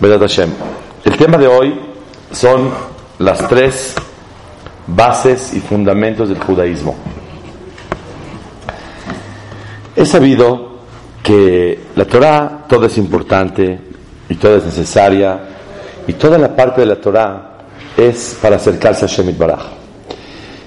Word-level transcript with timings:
Hashem. 0.00 0.50
El 1.04 1.16
tema 1.16 1.36
de 1.38 1.48
hoy 1.48 1.74
son 2.30 2.70
las 3.18 3.48
tres 3.48 3.94
bases 4.86 5.52
y 5.54 5.60
fundamentos 5.60 6.28
del 6.28 6.38
judaísmo. 6.38 6.94
He 9.96 10.06
sabido 10.06 10.78
que 11.22 11.80
la 11.96 12.04
Torah 12.04 12.64
todo 12.68 12.86
es 12.86 12.96
importante 12.96 13.80
y 14.28 14.34
toda 14.36 14.58
es 14.58 14.66
necesaria 14.66 15.40
y 16.06 16.12
toda 16.12 16.38
la 16.38 16.54
parte 16.54 16.82
de 16.82 16.86
la 16.86 17.00
Torah 17.00 17.58
es 17.96 18.38
para 18.40 18.56
acercarse 18.56 19.04
a 19.04 19.08
Shemit 19.08 19.36
Baraj. 19.36 19.62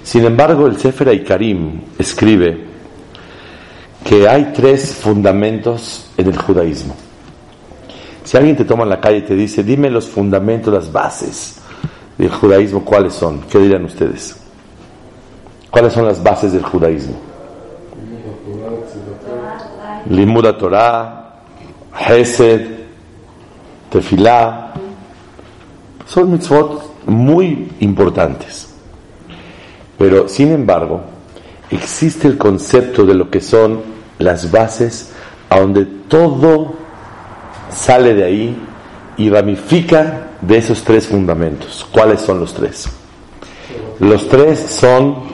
Sin 0.03 0.25
embargo, 0.25 0.67
el 0.67 0.77
Sefer 0.77 1.07
Aikarim 1.07 1.81
escribe 1.97 2.65
que 4.03 4.27
hay 4.27 4.51
tres 4.53 4.93
fundamentos 4.95 6.07
en 6.17 6.27
el 6.27 6.37
judaísmo. 6.37 6.95
Si 8.23 8.37
alguien 8.37 8.55
te 8.55 8.65
toma 8.65 8.83
en 8.83 8.89
la 8.89 9.01
calle 9.01 9.17
y 9.17 9.21
te 9.23 9.35
dice, 9.35 9.63
dime 9.63 9.89
los 9.89 10.07
fundamentos, 10.07 10.73
las 10.73 10.91
bases 10.91 11.59
del 12.17 12.29
judaísmo, 12.29 12.85
¿cuáles 12.85 13.13
son? 13.13 13.41
¿Qué 13.41 13.59
dirán 13.59 13.85
ustedes? 13.85 14.37
¿Cuáles 15.69 15.93
son 15.93 16.05
las 16.05 16.21
bases 16.21 16.53
del 16.53 16.63
judaísmo? 16.63 17.15
Limuda 20.09 20.57
Torah, 20.57 21.35
Hesed, 22.07 22.67
Tefilá, 23.89 24.73
son 26.05 26.31
mitzvot 26.31 27.05
muy 27.05 27.71
importantes. 27.79 28.73
Pero, 29.97 30.27
sin 30.27 30.51
embargo, 30.51 31.01
existe 31.69 32.27
el 32.27 32.37
concepto 32.37 33.05
de 33.05 33.13
lo 33.13 33.29
que 33.29 33.41
son 33.41 33.81
las 34.19 34.51
bases 34.51 35.11
a 35.49 35.59
donde 35.59 35.85
todo 35.85 36.80
sale 37.73 38.13
de 38.13 38.23
ahí 38.23 38.57
y 39.17 39.29
ramifica 39.29 40.29
de 40.41 40.57
esos 40.57 40.83
tres 40.83 41.07
fundamentos. 41.07 41.85
¿Cuáles 41.91 42.21
son 42.21 42.39
los 42.39 42.53
tres? 42.53 42.87
Los 43.99 44.27
tres 44.27 44.59
son 44.59 45.31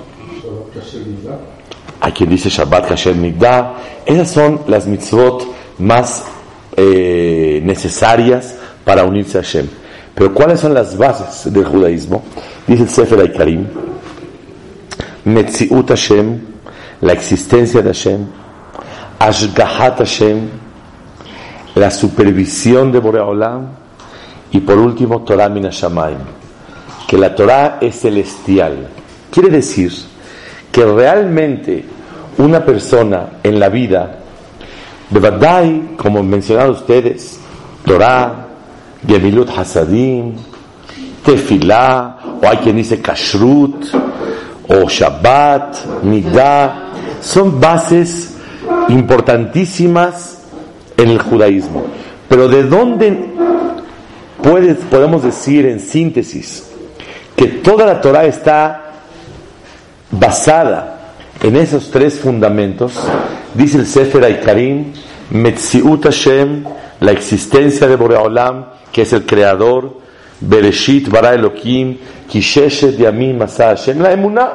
hay 1.99 2.11
quien 2.11 2.29
dice 2.29 2.49
Shabbat 2.49 2.87
Kasher 2.87 3.15
Migdah. 3.15 3.73
Esas 4.05 4.31
son 4.31 4.61
las 4.67 4.87
mitzvot 4.87 5.45
más 5.79 6.25
eh, 6.75 7.59
necesarias 7.63 8.55
para 8.83 9.03
unirse 9.03 9.39
a 9.39 9.41
Hashem. 9.41 9.67
Pero 10.13 10.33
¿cuáles 10.33 10.59
son 10.59 10.73
las 10.73 10.97
bases 10.97 11.51
del 11.51 11.65
judaísmo? 11.65 12.23
Dice 12.65 12.83
el 12.83 12.89
Sefer 12.89 13.19
Aikarim, 13.19 13.67
Metziut 15.25 15.89
Hashem, 15.89 16.39
la 17.01 17.13
existencia 17.13 17.81
de 17.81 17.89
Hashem, 17.89 18.25
Ashgahat 19.19 19.97
Hashem, 19.99 20.49
la 21.77 21.91
supervisión 21.91 22.91
de 22.91 22.99
Boreolam, 22.99 23.67
y 24.51 24.59
por 24.61 24.77
último 24.77 25.21
Torah 25.21 25.49
Minashamayim, 25.49 26.19
que 27.07 27.17
la 27.17 27.35
Torah 27.35 27.77
es 27.81 27.99
celestial. 27.99 28.87
Quiere 29.29 29.49
decir 29.49 29.91
que 30.71 30.85
realmente 30.85 31.85
una 32.37 32.63
persona 32.63 33.39
en 33.43 33.59
la 33.59 33.69
vida, 33.69 34.19
de 35.09 35.19
verdad, 35.19 35.65
como 35.97 36.23
mencionado 36.23 36.71
ustedes, 36.71 37.39
Torah, 37.85 38.47
Gemilut 39.05 39.49
Hasadim, 39.49 40.33
Tefilá, 41.23 42.17
o 42.41 42.47
hay 42.47 42.57
quien 42.57 42.77
dice 42.77 43.01
Kashrut, 43.01 43.85
o 44.67 44.89
Shabbat, 44.89 46.03
Midah, 46.03 46.91
son 47.21 47.59
bases 47.59 48.35
importantísimas 48.89 50.36
en 50.97 51.09
el 51.09 51.21
judaísmo. 51.21 51.85
Pero 52.27 52.49
¿de 52.49 52.63
dónde 52.63 53.17
podemos 54.89 55.23
decir 55.23 55.65
en 55.65 55.79
síntesis 55.79 56.69
que 57.35 57.47
toda 57.47 57.85
la 57.85 58.01
Torah 58.01 58.25
está 58.25 58.83
basada 60.11 61.13
en 61.41 61.55
esos 61.55 61.91
tres 61.91 62.19
fundamentos, 62.19 62.93
dice 63.53 63.77
el 63.77 63.85
Sefer 63.85 64.23
Aikarim, 64.23 64.93
Metziut 65.29 66.03
Hashem, 66.03 66.63
la 66.99 67.11
existencia 67.11 67.87
de 67.87 67.95
Boreolam, 67.95 68.65
que 68.91 69.03
es 69.03 69.13
el 69.13 69.25
creador, 69.25 69.99
Bereshit 70.39 71.09
bara 71.09 71.33
Elohim, 71.33 71.97
Kisheshet 72.27 72.97
Yamim 72.97 73.37
Masa 73.37 73.67
Hashem, 73.67 73.99
la 73.99 74.11
emuná, 74.11 74.49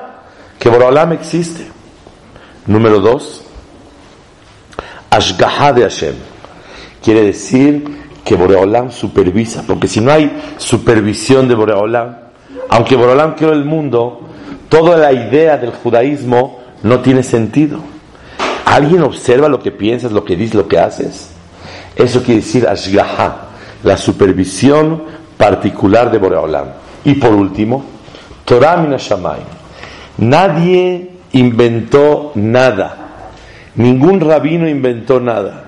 que 0.59 0.69
Boreolam 0.69 1.13
existe. 1.13 1.67
Número 2.67 3.01
dos, 3.01 3.43
Ashgaha 5.11 5.73
de 5.73 5.83
Hashem, 5.83 6.15
quiere 7.03 7.23
decir 7.23 7.85
que 8.25 8.37
Boreolam 8.37 8.91
supervisa, 8.91 9.65
porque 9.67 9.89
si 9.89 10.01
no 10.01 10.13
hay 10.13 10.31
supervisión 10.59 11.49
de 11.49 11.55
Boreolam, 11.55 12.17
aunque 12.69 12.97
Boreolam 12.97 13.35
creó 13.35 13.53
el 13.53 13.65
mundo, 13.65 14.21
toda 14.69 14.97
la 14.97 15.13
idea 15.13 15.59
del 15.59 15.71
judaísmo 15.71 16.61
no 16.83 17.01
tiene 17.01 17.23
sentido. 17.23 17.81
¿Alguien 18.65 19.03
observa 19.03 19.49
lo 19.49 19.61
que 19.61 19.73
piensas, 19.73 20.13
lo 20.13 20.25
que 20.25 20.37
dices, 20.37 20.55
lo 20.55 20.69
que 20.69 20.79
haces? 20.79 21.31
Eso 21.97 22.23
quiere 22.23 22.41
decir 22.41 22.67
ashgaha, 22.67 23.49
la 23.83 23.97
supervisión 23.97 25.03
particular 25.37 26.11
de 26.11 26.19
Boreolam. 26.19 26.69
Y 27.05 27.15
por 27.15 27.35
último, 27.35 27.85
Torah 28.45 28.77
Minashamayim. 28.77 29.45
Nadie 30.19 31.11
inventó 31.33 32.33
nada. 32.35 32.97
Ningún 33.75 34.21
rabino 34.21 34.69
inventó 34.69 35.21
nada. 35.21 35.65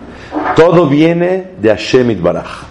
Todo 0.57 0.87
viene 0.87 1.53
de 1.61 1.71
Hashem 1.71 2.23
Baraj. 2.23 2.65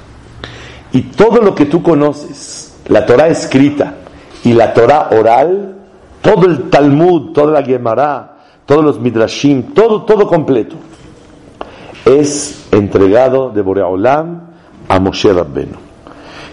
Y 0.91 1.01
todo 1.01 1.41
lo 1.41 1.56
que 1.56 1.66
tú 1.66 1.81
conoces, 1.81 2.75
la 2.88 3.06
Torah 3.06 3.28
escrita 3.28 3.95
y 4.44 4.53
la 4.53 4.73
Torah 4.73 5.09
oral, 5.11 5.75
todo 6.22 6.45
el 6.45 6.69
Talmud, 6.69 7.34
toda 7.34 7.51
la 7.51 7.63
Gemara, 7.63 8.38
todos 8.66 8.84
los 8.84 9.00
midrashim, 9.00 9.73
todo, 9.73 10.03
todo 10.03 10.28
completo, 10.28 10.75
es 12.06 12.67
entregado 12.72 13.50
de 13.50 13.61
Boreolam 13.61 14.41
a 14.88 15.00
Moshe 15.00 15.34
Rabbenu. 15.34 15.78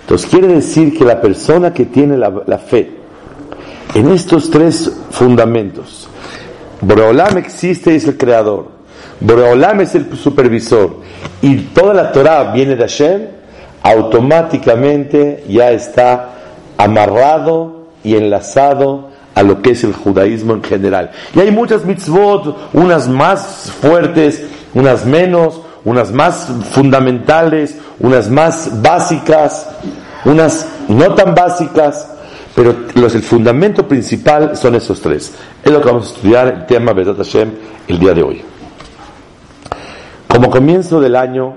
Entonces 0.01 0.29
quiere 0.29 0.49
decir 0.49 0.97
que 0.97 1.05
la 1.05 1.21
persona 1.21 1.73
que 1.73 1.87
tiene 1.87 2.17
la, 2.17 2.59
fe 2.59 2.99
en 3.95 4.11
estos 4.11 4.51
tres 4.51 4.91
fundamentos, 5.11 6.09
Boreolam 6.81 7.39
existe 7.39 7.93
y 7.93 7.97
es 7.97 8.09
el 8.09 8.17
creador, 8.17 8.69
Boreolam 9.21 9.81
es 9.81 9.95
el 9.95 10.17
supervisor 10.17 10.97
y 11.43 11.57
toda 11.57 11.95
la 11.95 12.13
Torah 12.13 12.53
viene 12.53 12.75
de 12.75 12.83
Hashem, 12.83 13.23
automáticamente 13.83 15.45
ya 15.49 15.71
está 15.71 16.31
amarrado 16.79 17.87
y 18.03 18.17
enlazado 18.17 19.11
a 19.35 19.43
lo 19.43 19.63
que 19.63 19.71
es 19.71 19.85
el 19.85 19.93
judaísmo 19.93 20.55
en 20.55 20.63
general. 20.63 21.11
Y 21.35 21.41
hay 21.41 21.51
muchas 21.51 21.85
mitzvot, 21.85 22.57
unas 22.73 23.09
más 23.09 23.73
fuertes, 23.81 24.45
unas 24.75 25.05
menos, 25.05 25.61
unas 25.85 26.11
más 26.13 26.49
fundamentales, 26.73 27.77
unas 28.01 28.29
más 28.29 28.83
básicas, 28.83 29.69
unas 30.25 30.67
no 30.89 31.15
tan 31.15 31.35
básicas, 31.35 32.09
pero 32.55 32.75
los, 32.95 33.15
el 33.15 33.23
fundamento 33.23 33.87
principal 33.87 34.57
son 34.57 34.75
esos 34.75 35.01
tres. 35.01 35.33
Es 35.63 35.71
lo 35.71 35.81
que 35.81 35.87
vamos 35.87 36.11
a 36.11 36.15
estudiar 36.15 36.49
el 36.49 36.67
tema 36.67 36.93
Bezat 36.93 37.17
Hashem 37.17 37.51
el 37.89 37.99
día 37.99 38.15
de 38.15 38.23
hoy. 38.23 38.50
Como 40.31 40.49
comienzo 40.49 41.01
del 41.01 41.17
año, 41.17 41.55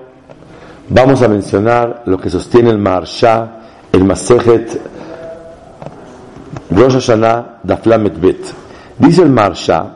vamos 0.89 1.21
a 1.21 1.27
mencionar 1.27 2.01
lo 2.07 2.17
que 2.17 2.31
sostiene 2.31 2.71
el 2.71 2.79
Maharsha, 2.79 3.59
el 3.91 4.03
Masejet 4.03 4.81
Rosh 6.71 6.93
Hashanah 6.93 7.59
Daflamet 7.61 8.19
Bet. 8.19 8.39
Dice 8.97 9.21
el 9.21 9.29
Marsha 9.29 9.93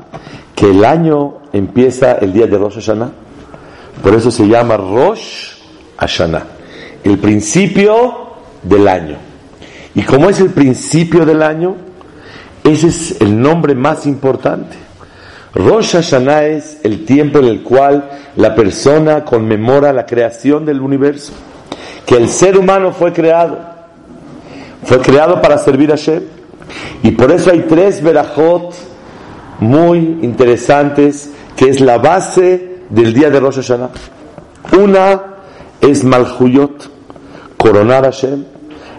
que 0.54 0.70
el 0.70 0.86
año 0.86 1.40
empieza 1.52 2.20
el 2.20 2.32
día 2.32 2.46
de 2.46 2.56
Rosh 2.56 2.76
Hashanah, 2.76 3.10
por 4.04 4.14
eso 4.14 4.30
se 4.30 4.48
llama 4.48 4.78
Rosh 4.78 5.54
Hashanah, 5.98 6.44
el 7.04 7.18
principio 7.18 8.28
del 8.62 8.88
año. 8.88 9.18
Y 9.96 10.04
como 10.04 10.30
es 10.30 10.40
el 10.40 10.52
principio 10.52 11.26
del 11.26 11.42
año, 11.42 11.76
ese 12.64 12.90
es 12.90 13.22
el 13.22 13.42
nombre 13.42 13.74
más 13.74 14.06
importante. 14.06 14.87
Rosh 15.54 15.94
Hashanah 15.94 16.46
es 16.46 16.80
el 16.84 17.06
tiempo 17.06 17.40
en 17.40 17.46
el 17.46 17.64
cual 17.64 18.10
la 18.36 18.54
persona 18.54 19.24
conmemora 19.24 19.94
la 19.94 20.06
creación 20.06 20.66
del 20.66 20.82
universo. 20.82 21.34
que 22.06 22.16
el 22.16 22.30
ser 22.30 22.58
humano 22.58 22.94
fue 22.94 23.12
creado. 23.12 23.58
Fue 24.84 25.00
creado 25.00 25.42
para 25.42 25.58
servir 25.58 25.92
a 25.92 25.98
Hashem. 25.98 26.24
Y 27.04 27.12
por 27.12 27.32
eso 27.32 27.52
hay 27.52 27.66
tres 27.68 28.02
verajot 28.02 28.74
muy 29.60 30.20
interesantes 30.22 31.32
que 31.56 31.70
es 31.70 31.82
la 31.82 31.98
base 31.98 32.78
del 32.90 33.14
día 33.14 33.30
de 33.30 33.40
Rosh 33.40 33.58
Hashanah. 33.58 33.90
Una 34.80 35.22
es 35.82 36.04
Malhuyot, 36.04 36.90
coronar 37.58 38.06
a 38.06 38.12
Hashem. 38.12 38.46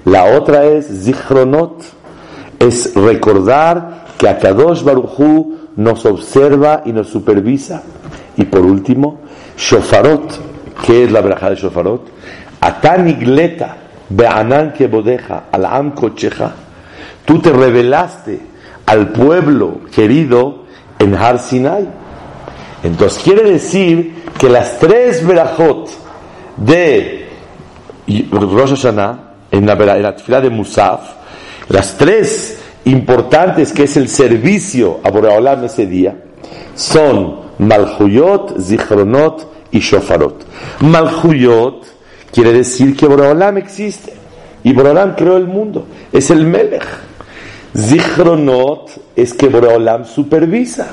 La 0.04 0.36
otra 0.36 0.64
es 0.64 0.86
Zichronot, 1.04 1.82
es 2.58 2.94
recordar 2.94 4.06
que 4.18 4.28
Akadosh 4.28 4.82
Baruchu 4.82 5.57
nos 5.78 6.04
observa 6.06 6.82
y 6.84 6.92
nos 6.92 7.08
supervisa. 7.08 7.82
Y 8.36 8.44
por 8.44 8.60
último, 8.60 9.20
Shofarot, 9.56 10.84
que 10.84 11.04
es 11.04 11.12
la 11.12 11.20
verajá 11.20 11.50
de 11.50 11.56
Shofarot, 11.56 12.08
Atanigleta, 12.60 13.76
Be'anan 14.08 14.72
que 14.72 14.88
bodeja, 14.88 15.44
al 15.52 15.64
am 15.66 15.94
tú 17.24 17.38
te 17.40 17.52
revelaste 17.52 18.40
al 18.86 19.08
pueblo 19.08 19.82
querido 19.94 20.64
en 20.98 21.14
Har 21.14 21.38
Sinai. 21.38 21.86
Entonces 22.82 23.22
quiere 23.22 23.48
decir 23.48 24.24
que 24.38 24.48
las 24.48 24.78
tres 24.78 25.24
verajot 25.24 25.90
de 26.56 27.28
Rosh 28.30 28.70
Hashanah, 28.70 29.18
en 29.50 29.66
la, 29.66 29.72
en 29.74 30.02
la 30.02 30.40
de 30.40 30.50
Musaf, 30.50 31.00
las 31.68 31.96
tres 31.96 32.57
importantes 32.90 33.72
que 33.72 33.84
es 33.84 33.96
el 33.96 34.08
servicio 34.08 35.00
a 35.02 35.10
Boreolam 35.10 35.64
ese 35.64 35.86
día, 35.86 36.16
son 36.74 37.40
Malhuyot, 37.58 38.58
Zichronot 38.60 39.46
y 39.70 39.80
Shofarot. 39.80 40.44
Malhuyot 40.80 41.84
quiere 42.32 42.52
decir 42.52 42.96
que 42.96 43.06
Boreolam 43.06 43.58
existe 43.58 44.14
y 44.64 44.72
Boreolam 44.72 45.14
creó 45.14 45.36
el 45.36 45.46
mundo, 45.46 45.86
es 46.12 46.30
el 46.30 46.44
Melech. 46.44 46.86
Zichronot 47.76 48.90
es 49.14 49.34
que 49.34 49.48
Boreolam 49.48 50.04
supervisa 50.04 50.88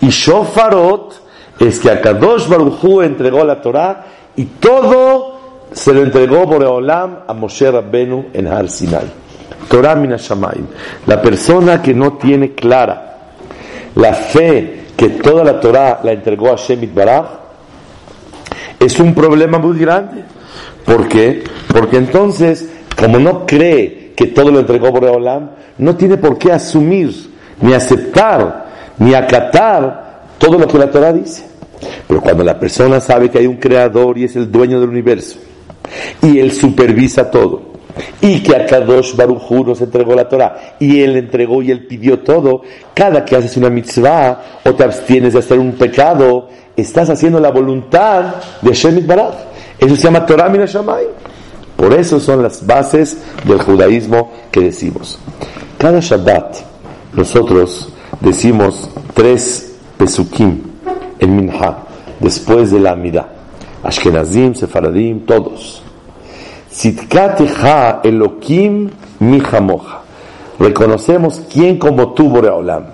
y 0.00 0.08
Shofarot 0.08 1.20
es 1.60 1.78
que 1.78 1.90
Akadosh 1.90 2.48
Baruch 2.48 2.82
Hu 2.82 3.02
entregó 3.02 3.44
la 3.44 3.60
Torah 3.60 4.06
y 4.36 4.44
todo 4.44 5.36
se 5.72 5.92
lo 5.92 6.02
entregó 6.02 6.46
Boreolam 6.46 7.18
a 7.26 7.34
Moshe 7.34 7.70
Rabbenu 7.70 8.26
en 8.32 8.46
Har 8.46 8.68
Sinai. 8.70 9.25
Torah 9.68 9.94
Minashamayim. 9.94 10.66
La 11.06 11.20
persona 11.20 11.82
que 11.82 11.94
no 11.94 12.14
tiene 12.14 12.52
clara 12.52 13.06
la 13.96 14.12
fe 14.12 14.84
que 14.96 15.08
toda 15.08 15.42
la 15.42 15.58
Torah 15.58 16.00
la 16.02 16.12
entregó 16.12 16.52
a 16.52 16.56
Shemit 16.56 16.94
Baraj 16.94 17.26
es 18.78 19.00
un 19.00 19.14
problema 19.14 19.58
muy 19.58 19.78
grande. 19.78 20.22
¿Por 20.84 21.08
qué? 21.08 21.42
Porque 21.68 21.96
entonces, 21.96 22.68
como 22.98 23.18
no 23.18 23.46
cree 23.46 24.12
que 24.14 24.26
todo 24.26 24.50
lo 24.50 24.60
entregó 24.60 24.92
Boreolam, 24.92 25.50
no 25.78 25.96
tiene 25.96 26.18
por 26.18 26.38
qué 26.38 26.52
asumir, 26.52 27.10
ni 27.60 27.72
aceptar, 27.72 28.66
ni 28.98 29.14
acatar 29.14 30.24
todo 30.38 30.58
lo 30.58 30.68
que 30.68 30.78
la 30.78 30.90
Torah 30.90 31.12
dice. 31.12 31.46
Pero 32.06 32.20
cuando 32.20 32.44
la 32.44 32.58
persona 32.58 33.00
sabe 33.00 33.30
que 33.30 33.38
hay 33.38 33.46
un 33.46 33.56
creador 33.56 34.18
y 34.18 34.24
es 34.24 34.36
el 34.36 34.52
dueño 34.52 34.78
del 34.78 34.90
universo, 34.90 35.38
y 36.22 36.38
él 36.38 36.52
supervisa 36.52 37.30
todo, 37.30 37.65
y 38.20 38.42
que 38.42 38.54
a 38.56 38.66
Kadosh 38.66 39.14
Baruchu 39.14 39.64
nos 39.64 39.80
entregó 39.80 40.14
la 40.14 40.28
Torah, 40.28 40.76
y 40.78 41.00
él 41.00 41.16
entregó 41.16 41.62
y 41.62 41.70
él 41.70 41.86
pidió 41.86 42.20
todo, 42.20 42.62
cada 42.94 43.24
que 43.24 43.36
haces 43.36 43.56
una 43.56 43.70
mitzvah 43.70 44.60
o 44.64 44.74
te 44.74 44.84
abstienes 44.84 45.32
de 45.32 45.38
hacer 45.38 45.58
un 45.58 45.72
pecado, 45.72 46.48
estás 46.76 47.08
haciendo 47.10 47.40
la 47.40 47.50
voluntad 47.50 48.36
de 48.60 48.72
Shemit 48.72 49.06
Baraj. 49.06 49.34
Eso 49.78 49.96
se 49.96 50.02
llama 50.02 50.24
Torah 50.24 50.48
Minashamay. 50.48 51.04
Por 51.76 51.92
eso 51.92 52.18
son 52.18 52.42
las 52.42 52.64
bases 52.66 53.18
del 53.44 53.60
judaísmo 53.60 54.32
que 54.50 54.60
decimos. 54.60 55.18
Cada 55.78 56.00
Shabbat 56.00 56.56
nosotros 57.12 57.90
decimos 58.20 58.88
tres 59.14 59.74
pesukim 59.98 60.62
en 61.18 61.36
Minha, 61.36 61.78
después 62.18 62.70
de 62.70 62.80
la 62.80 62.92
Amida. 62.92 63.28
Ashkenazim, 63.82 64.54
Sefaradim, 64.54 65.26
todos. 65.26 65.82
Sitkateja 66.76 68.02
Elokim 68.04 68.90
Mijamoja. 69.20 70.02
Reconocemos 70.58 71.40
quién 71.50 71.78
como 71.78 72.12
tú, 72.12 72.28
Boreolam. 72.28 72.88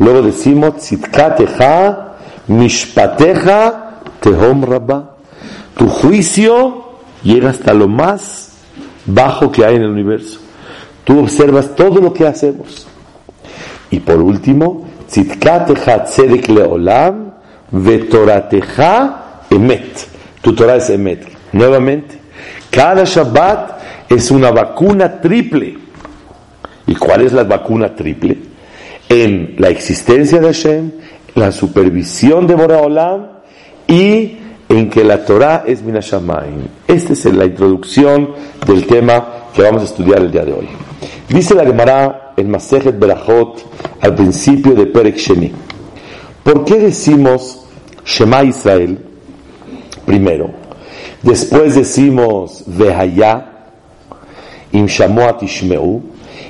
Luego 0.00 0.22
decimos 0.22 0.74
Sitkateja 0.78 2.16
Mishpateja 2.48 4.00
Tehom 4.18 4.64
Rabba. 4.64 5.14
Tu 5.76 5.88
juicio 5.88 6.82
llega 7.22 7.50
hasta 7.50 7.72
lo 7.74 7.86
más 7.86 8.54
bajo 9.04 9.52
que 9.52 9.64
hay 9.64 9.76
en 9.76 9.82
el 9.82 9.90
universo. 9.90 10.40
Tú 11.04 11.20
observas 11.20 11.76
todo 11.76 12.00
lo 12.00 12.12
que 12.12 12.26
hacemos. 12.26 12.88
Y 13.88 14.00
por 14.00 14.20
último, 14.20 14.84
Tzidkateja 15.06 16.02
tzedek 16.06 16.48
leolam, 16.48 17.30
vetorateja 17.70 19.44
emet. 19.48 20.08
Tu 20.42 20.52
Torah 20.56 20.74
es 20.74 20.90
emet. 20.90 21.24
Nuevamente, 21.52 22.25
cada 22.76 23.04
Shabbat 23.04 24.10
es 24.10 24.30
una 24.30 24.50
vacuna 24.50 25.18
triple. 25.18 25.78
¿Y 26.86 26.94
cuál 26.94 27.22
es 27.22 27.32
la 27.32 27.44
vacuna 27.44 27.94
triple? 27.94 28.36
En 29.08 29.54
la 29.56 29.70
existencia 29.70 30.40
de 30.40 30.48
Hashem, 30.48 30.90
la 31.36 31.52
supervisión 31.52 32.46
de 32.46 32.54
Boraholam 32.54 33.28
y 33.88 34.36
en 34.68 34.90
que 34.90 35.04
la 35.04 35.24
Torah 35.24 35.64
es 35.66 35.82
Minashamayim. 35.82 36.68
Esta 36.86 37.14
es 37.14 37.24
la 37.24 37.46
introducción 37.46 38.32
del 38.66 38.86
tema 38.86 39.26
que 39.54 39.62
vamos 39.62 39.80
a 39.80 39.84
estudiar 39.86 40.18
el 40.18 40.30
día 40.30 40.44
de 40.44 40.52
hoy. 40.52 40.68
Dice 41.30 41.54
la 41.54 41.64
Gemara 41.64 42.34
en 42.36 42.50
Masejet 42.50 42.98
Berachot 42.98 43.64
al 44.02 44.14
principio 44.14 44.74
de 44.74 44.84
Perek 44.84 45.16
Sheni. 45.16 45.50
¿Por 46.44 46.66
qué 46.66 46.76
decimos 46.76 47.64
Shema 48.04 48.44
Israel 48.44 48.98
primero? 50.04 50.65
Después 51.22 51.74
decimos 51.74 52.64
Vehaya, 52.66 53.52
Im 54.72 54.86
Shamoat 54.86 55.42
Ishmeu, 55.42 56.02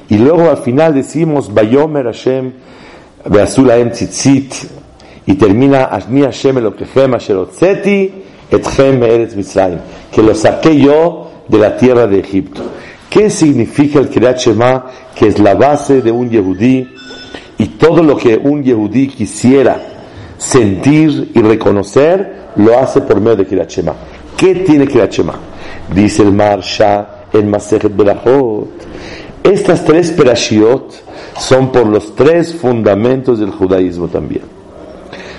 y 0.09 0.19
luego 0.19 0.51
al 0.51 0.59
final 0.59 0.95
decimos 0.95 1.53
Bayomer 1.53 2.07
Hashem 2.07 2.53
Beazulaem 3.29 3.91
Tzitzit, 3.91 4.55
y 5.27 5.35
termina 5.35 5.85
Ashmi 5.87 6.23
Hashem 6.23 6.59
Elokechem 6.59 7.15
Asher 7.15 7.37
Otzeti 7.37 8.13
Etchem 8.51 9.03
Eretz 9.03 9.35
Mitzrayim, 9.35 9.79
que 10.13 10.23
lo 10.23 10.35
saqué 10.35 10.79
yo 10.79 11.31
de 11.49 11.59
la 11.59 11.77
tierra 11.77 12.07
de 12.07 12.21
Egipto. 12.21 12.63
¿Qué 13.11 13.31
significa 13.31 13.99
el 13.99 14.09
Shema? 14.11 14.87
Que 15.15 15.29
es 15.29 15.39
la 15.39 15.55
base 15.55 16.03
de 16.03 16.11
un 16.13 16.31
Yehudí 16.31 16.87
y 17.59 17.67
todo 17.79 18.03
lo 18.03 18.17
que 18.17 18.37
un 18.37 18.63
Yehudí 18.63 19.09
quisiera 19.09 19.81
sentir 20.37 21.33
y 21.35 21.41
reconocer, 21.41 22.51
lo 22.57 22.79
hace 22.79 23.01
por 23.01 23.21
medio 23.21 23.45
de 23.45 23.67
Shema. 23.67 23.95
¿Qué 24.37 24.55
tiene 24.57 24.87
Kiryat 24.87 25.13
Shema? 25.13 25.35
Dice 25.95 26.23
el 26.23 26.33
Marsha 26.33 27.25
en 27.33 27.49
Masejet 27.49 27.97
Berachot. 27.97 28.69
Estas 29.43 29.85
tres 29.85 30.11
perashiot 30.11 30.93
son 31.39 31.71
por 31.71 31.87
los 31.87 32.15
tres 32.15 32.55
fundamentos 32.55 33.39
del 33.39 33.51
judaísmo 33.51 34.09
también. 34.09 34.43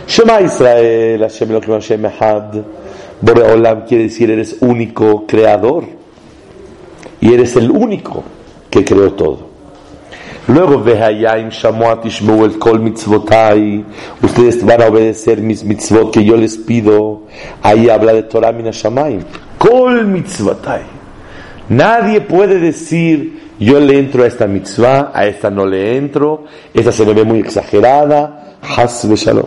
Shema 0.07 0.41
Israel, 0.41 1.19
Hashem 1.21 1.49
Elohim 1.49 1.73
Hashem 1.73 2.05
Echad. 2.05 2.63
Boreolam 3.19 3.85
quiere 3.85 4.03
decir 4.03 4.31
eres 4.31 4.57
único 4.61 5.25
creador 5.27 5.85
y 7.19 7.33
eres 7.33 7.55
el 7.55 7.69
único 7.71 8.23
que 8.69 8.85
creó 8.85 9.13
todo. 9.13 9.56
Luego, 10.47 10.81
Vehayaim 10.81 11.49
Shamuat 11.49 12.05
el 12.05 12.57
Kol 12.57 12.79
Mitzvotai, 12.79 13.83
ustedes 14.21 14.63
van 14.63 14.81
a 14.81 14.87
obedecer 14.87 15.41
mis 15.41 15.63
mitzvot 15.63 16.13
que 16.13 16.23
yo 16.23 16.37
les 16.37 16.57
pido. 16.57 17.23
Ahí 17.61 17.89
habla 17.89 18.13
de 18.13 18.23
Torah 18.23 18.53
Mina 18.53 18.71
Shamayim. 18.71 19.21
Kol 19.57 20.05
Mitzvotai. 20.05 20.83
Nadie 21.69 22.21
puede 22.21 22.59
decir, 22.59 23.51
yo 23.59 23.79
le 23.79 23.99
entro 23.99 24.23
a 24.23 24.27
esta 24.27 24.47
mitzvah, 24.47 25.11
a 25.13 25.25
esta 25.25 25.49
no 25.49 25.65
le 25.65 25.97
entro, 25.97 26.45
esta 26.73 26.93
se 26.93 27.05
me 27.05 27.13
ve 27.13 27.25
muy 27.25 27.39
exagerada. 27.39 28.57
Has 28.61 29.03
Shalom. 29.03 29.45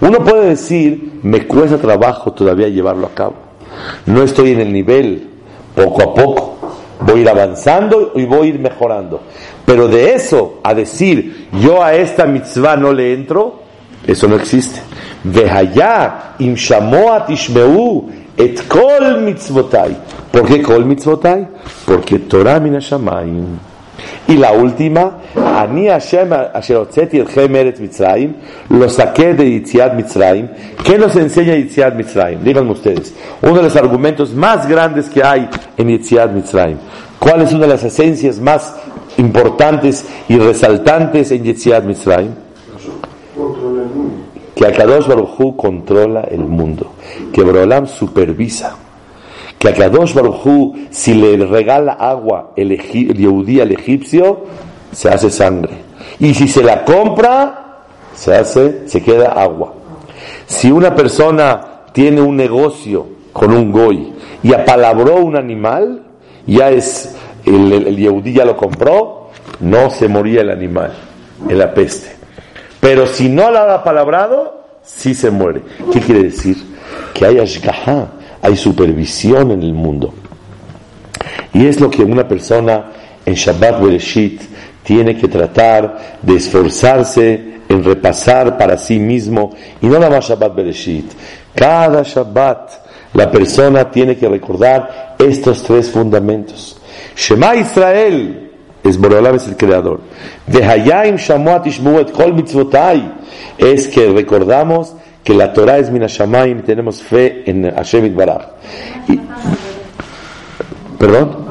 Uno 0.00 0.18
puede 0.18 0.50
decir, 0.50 1.18
me 1.22 1.46
cuesta 1.46 1.78
trabajo 1.78 2.32
todavía 2.32 2.68
llevarlo 2.68 3.06
a 3.06 3.14
cabo. 3.14 3.34
No 4.06 4.22
estoy 4.22 4.52
en 4.52 4.60
el 4.60 4.72
nivel 4.72 5.30
poco 5.74 6.02
a 6.02 6.14
poco. 6.14 6.53
Voy 7.06 7.20
a 7.20 7.22
ir 7.22 7.28
avanzando 7.28 8.12
y 8.14 8.24
voy 8.24 8.46
a 8.46 8.50
ir 8.50 8.58
mejorando. 8.58 9.20
Pero 9.64 9.88
de 9.88 10.14
eso 10.14 10.60
a 10.62 10.74
decir, 10.74 11.48
yo 11.60 11.82
a 11.82 11.94
esta 11.94 12.26
mitzvah 12.26 12.76
no 12.76 12.92
le 12.92 13.12
entro, 13.12 13.60
eso 14.06 14.28
no 14.28 14.36
existe. 14.36 14.80
Vehaya 15.24 16.34
im 16.38 16.54
shamoat 16.54 17.30
ishmeu 17.30 18.10
et 18.36 18.66
kol 18.68 19.20
mitzvotai. 19.20 19.96
¿Por 20.30 20.46
qué 20.46 20.62
kol 20.62 20.84
mitzvotai? 20.84 21.46
Porque 21.86 22.18
Torah 22.18 22.60
shamayim. 22.80 23.73
Y 24.26 24.36
la 24.36 24.52
última, 24.52 25.18
Ani 25.36 25.88
Hashem 25.88 26.30
Mitzrayim, 27.80 28.34
lo 28.70 28.88
saqué 28.88 29.34
de 29.34 29.50
Yitziat 29.50 29.94
Mitzrayim. 29.94 30.48
¿Qué 30.82 30.98
nos 30.98 31.14
enseña 31.16 31.54
Yitziat 31.54 31.94
Mitzrayim? 31.94 32.42
Díganme 32.42 32.72
ustedes. 32.72 33.14
Uno 33.42 33.56
de 33.56 33.62
los 33.64 33.76
argumentos 33.76 34.32
más 34.34 34.66
grandes 34.66 35.08
que 35.08 35.22
hay 35.22 35.48
en 35.76 35.88
Yitziat 35.88 36.32
Mitzrayim. 36.32 36.78
¿Cuál 37.18 37.42
es 37.42 37.52
una 37.52 37.62
de 37.62 37.68
las 37.68 37.84
esencias 37.84 38.38
más 38.38 38.74
importantes 39.18 40.06
y 40.28 40.38
resaltantes 40.38 41.30
en 41.30 41.44
Yitziat 41.44 41.84
Mitzrayim? 41.84 42.32
Que 44.54 44.66
Akadosh 44.66 45.06
Baruch 45.06 45.38
Hu 45.38 45.56
controla 45.56 46.22
el 46.30 46.44
mundo. 46.44 46.94
Que 47.32 47.42
Borolam 47.42 47.86
supervisa 47.86 48.76
que 49.72 49.82
a 49.82 49.88
Kadosh 49.88 50.12
Baruj 50.12 50.76
si 50.90 51.14
le 51.14 51.36
regala 51.46 51.92
agua 51.94 52.52
el, 52.54 52.72
el 52.72 53.60
al 53.60 53.72
egipcio, 53.72 54.44
se 54.92 55.08
hace 55.08 55.30
sangre. 55.30 55.72
Y 56.18 56.34
si 56.34 56.48
se 56.48 56.62
la 56.62 56.84
compra, 56.84 57.86
se 58.14 58.34
hace, 58.34 58.86
se 58.86 59.02
queda 59.02 59.32
agua. 59.32 59.72
Si 60.46 60.70
una 60.70 60.94
persona 60.94 61.84
tiene 61.92 62.20
un 62.20 62.36
negocio 62.36 63.06
con 63.32 63.52
un 63.52 63.72
goy 63.72 64.12
y 64.42 64.52
apalabró 64.52 65.16
un 65.16 65.36
animal, 65.36 66.02
ya 66.46 66.70
es, 66.70 67.16
el, 67.46 67.72
el 67.72 67.96
Yehudí 67.96 68.34
ya 68.34 68.44
lo 68.44 68.58
compró, 68.58 69.30
no 69.60 69.88
se 69.88 70.08
moría 70.08 70.42
el 70.42 70.50
animal 70.50 70.92
en 71.48 71.58
la 71.58 71.72
peste. 71.72 72.14
Pero 72.80 73.06
si 73.06 73.30
no 73.30 73.50
la 73.50 73.62
ha 73.62 73.74
apalabrado, 73.76 74.62
sí 74.82 75.14
se 75.14 75.30
muere. 75.30 75.62
¿Qué 75.90 76.00
quiere 76.00 76.24
decir? 76.24 76.56
Que 77.14 77.24
hay 77.24 77.38
ashgaha, 77.38 78.08
hay 78.44 78.56
supervisión 78.56 79.52
en 79.52 79.62
el 79.62 79.72
mundo. 79.72 80.12
Y 81.54 81.66
es 81.66 81.80
lo 81.80 81.90
que 81.90 82.02
una 82.02 82.28
persona 82.28 82.92
en 83.24 83.34
Shabbat 83.34 83.80
Bereshit 83.80 84.42
tiene 84.82 85.16
que 85.16 85.28
tratar 85.28 86.18
de 86.20 86.36
esforzarse 86.36 87.54
en 87.66 87.82
repasar 87.82 88.58
para 88.58 88.76
sí 88.76 88.98
mismo 88.98 89.50
y 89.80 89.86
no 89.86 89.98
nada 89.98 90.10
más 90.10 90.28
Shabbat 90.28 90.54
Bereshit. 90.54 91.10
Cada 91.54 92.02
Shabbat 92.02 92.70
la 93.14 93.30
persona 93.30 93.90
tiene 93.90 94.14
que 94.14 94.28
recordar 94.28 95.16
estos 95.18 95.62
tres 95.62 95.90
fundamentos. 95.90 96.76
Shema 97.16 97.56
Israel 97.56 98.50
es 98.82 98.98
Boreolam 98.98 99.36
es 99.36 99.48
el 99.48 99.56
creador. 99.56 100.00
De 100.46 100.62
Hayim 100.62 101.16
Shamuat 101.16 101.66
et 101.66 102.12
Kol 102.12 102.34
Mitzvotai 102.34 103.10
es 103.56 103.88
que 103.88 104.12
recordamos 104.12 104.94
que 105.24 105.32
la 105.32 105.52
Torah 105.52 105.78
es 105.78 105.90
Minashamayim 105.90 106.58
y 106.58 106.62
tenemos 106.62 107.02
fe 107.02 107.50
en 107.50 107.74
Hashem 107.74 108.14
Baraj. 108.14 108.42
¿Perdón? 110.98 111.44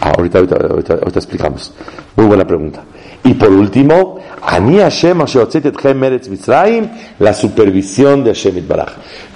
Ah, 0.00 0.12
ahorita, 0.16 0.38
ahorita, 0.38 0.56
ahorita, 0.56 0.94
ahorita, 0.94 1.18
explicamos. 1.18 1.72
Muy 2.14 2.26
buena 2.26 2.46
pregunta. 2.46 2.84
Y 3.24 3.34
por 3.34 3.50
último, 3.50 4.20
Ani 4.42 4.78
Hashem 4.78 5.18
Meretz 5.96 6.28
Mitzrayim, 6.28 6.88
la 7.18 7.34
supervisión 7.34 8.22
de 8.22 8.32
Hashem 8.32 8.66
Baraj. 8.68 8.92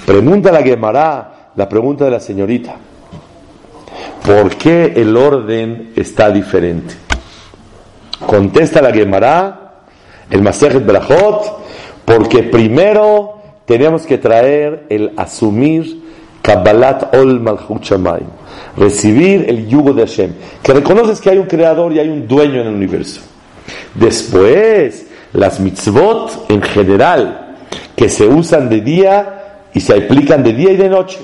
Pregunta 0.06 0.52
la 0.52 0.62
Gemara, 0.62 1.50
la 1.56 1.68
pregunta 1.68 2.04
de 2.04 2.10
la 2.12 2.20
señorita. 2.20 2.76
¿Por 4.24 4.56
qué 4.56 4.92
el 4.94 5.16
orden 5.16 5.92
está 5.96 6.30
diferente? 6.30 6.94
Contesta 8.24 8.82
la 8.82 8.92
Gemara, 8.92 9.72
el 10.30 10.42
Masejet 10.42 10.84
Barajot, 10.84 11.67
porque 12.08 12.42
primero 12.42 13.34
tenemos 13.66 14.06
que 14.06 14.16
traer 14.16 14.86
el 14.88 15.12
asumir 15.18 16.00
Kabbalat 16.40 17.14
Ol 17.14 17.38
Malchut 17.38 17.82
Shamayim, 17.84 18.28
recibir 18.78 19.44
el 19.46 19.68
yugo 19.68 19.92
de 19.92 20.06
Hashem, 20.06 20.32
que 20.62 20.72
reconoces 20.72 21.20
que 21.20 21.28
hay 21.28 21.36
un 21.36 21.44
creador 21.44 21.92
y 21.92 21.98
hay 21.98 22.08
un 22.08 22.26
dueño 22.26 22.62
en 22.62 22.68
el 22.68 22.74
universo. 22.74 23.20
Después, 23.94 25.06
las 25.34 25.60
mitzvot 25.60 26.46
en 26.48 26.62
general, 26.62 27.56
que 27.94 28.08
se 28.08 28.26
usan 28.26 28.70
de 28.70 28.80
día 28.80 29.66
y 29.74 29.80
se 29.80 29.92
aplican 29.92 30.42
de 30.42 30.54
día 30.54 30.72
y 30.72 30.76
de 30.76 30.88
noche. 30.88 31.18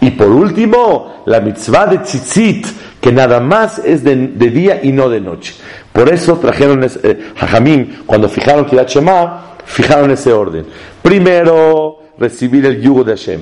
Y 0.00 0.12
por 0.12 0.28
último, 0.28 1.24
la 1.26 1.40
mitzvah 1.40 1.86
de 1.86 1.98
tzitzit, 1.98 2.68
que 3.00 3.10
nada 3.10 3.40
más 3.40 3.80
es 3.80 4.04
de, 4.04 4.14
día 4.14 4.78
y 4.80 4.92
no 4.92 5.08
de 5.08 5.20
noche. 5.20 5.54
Por 5.92 6.08
eso 6.08 6.38
trajeron 6.38 6.84
eh, 6.84 7.32
Jajamim, 7.34 8.04
cuando 8.06 8.28
fijaron 8.28 8.64
que 8.64 8.76
Shema, 8.86 9.53
fijaron 9.64 10.10
ese 10.10 10.32
orden. 10.32 10.66
Primero, 11.02 11.98
recibir 12.18 12.64
el 12.66 12.80
yugo 12.80 13.04
de 13.04 13.12
Hashem. 13.12 13.40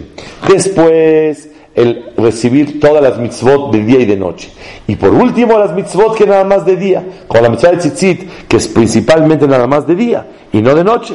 Después, 0.49 1.49
el 1.75 2.13
recibir 2.17 2.81
todas 2.81 3.03
las 3.03 3.19
mitzvot 3.19 3.73
de 3.73 3.85
día 3.85 4.01
y 4.01 4.05
de 4.05 4.17
noche. 4.17 4.51
Y 4.87 4.97
por 4.97 5.11
último, 5.11 5.59
las 5.59 5.73
mitzvot 5.73 6.17
que 6.17 6.27
nada 6.27 6.45
más 6.45 6.67
de 6.67 6.77
día, 6.77 7.03
con 7.27 7.43
la 7.43 7.49
mitzvah 7.49 7.73
de 7.73 7.79
tzitzit, 7.79 8.47
que 8.47 8.59
es 8.59 8.69
principalmente 8.69 9.47
nada 9.47 9.67
más 9.67 9.87
de 9.87 9.95
día 9.95 10.27
y 10.53 10.61
no 10.61 10.75
de 10.75 10.85
noche. 10.85 11.15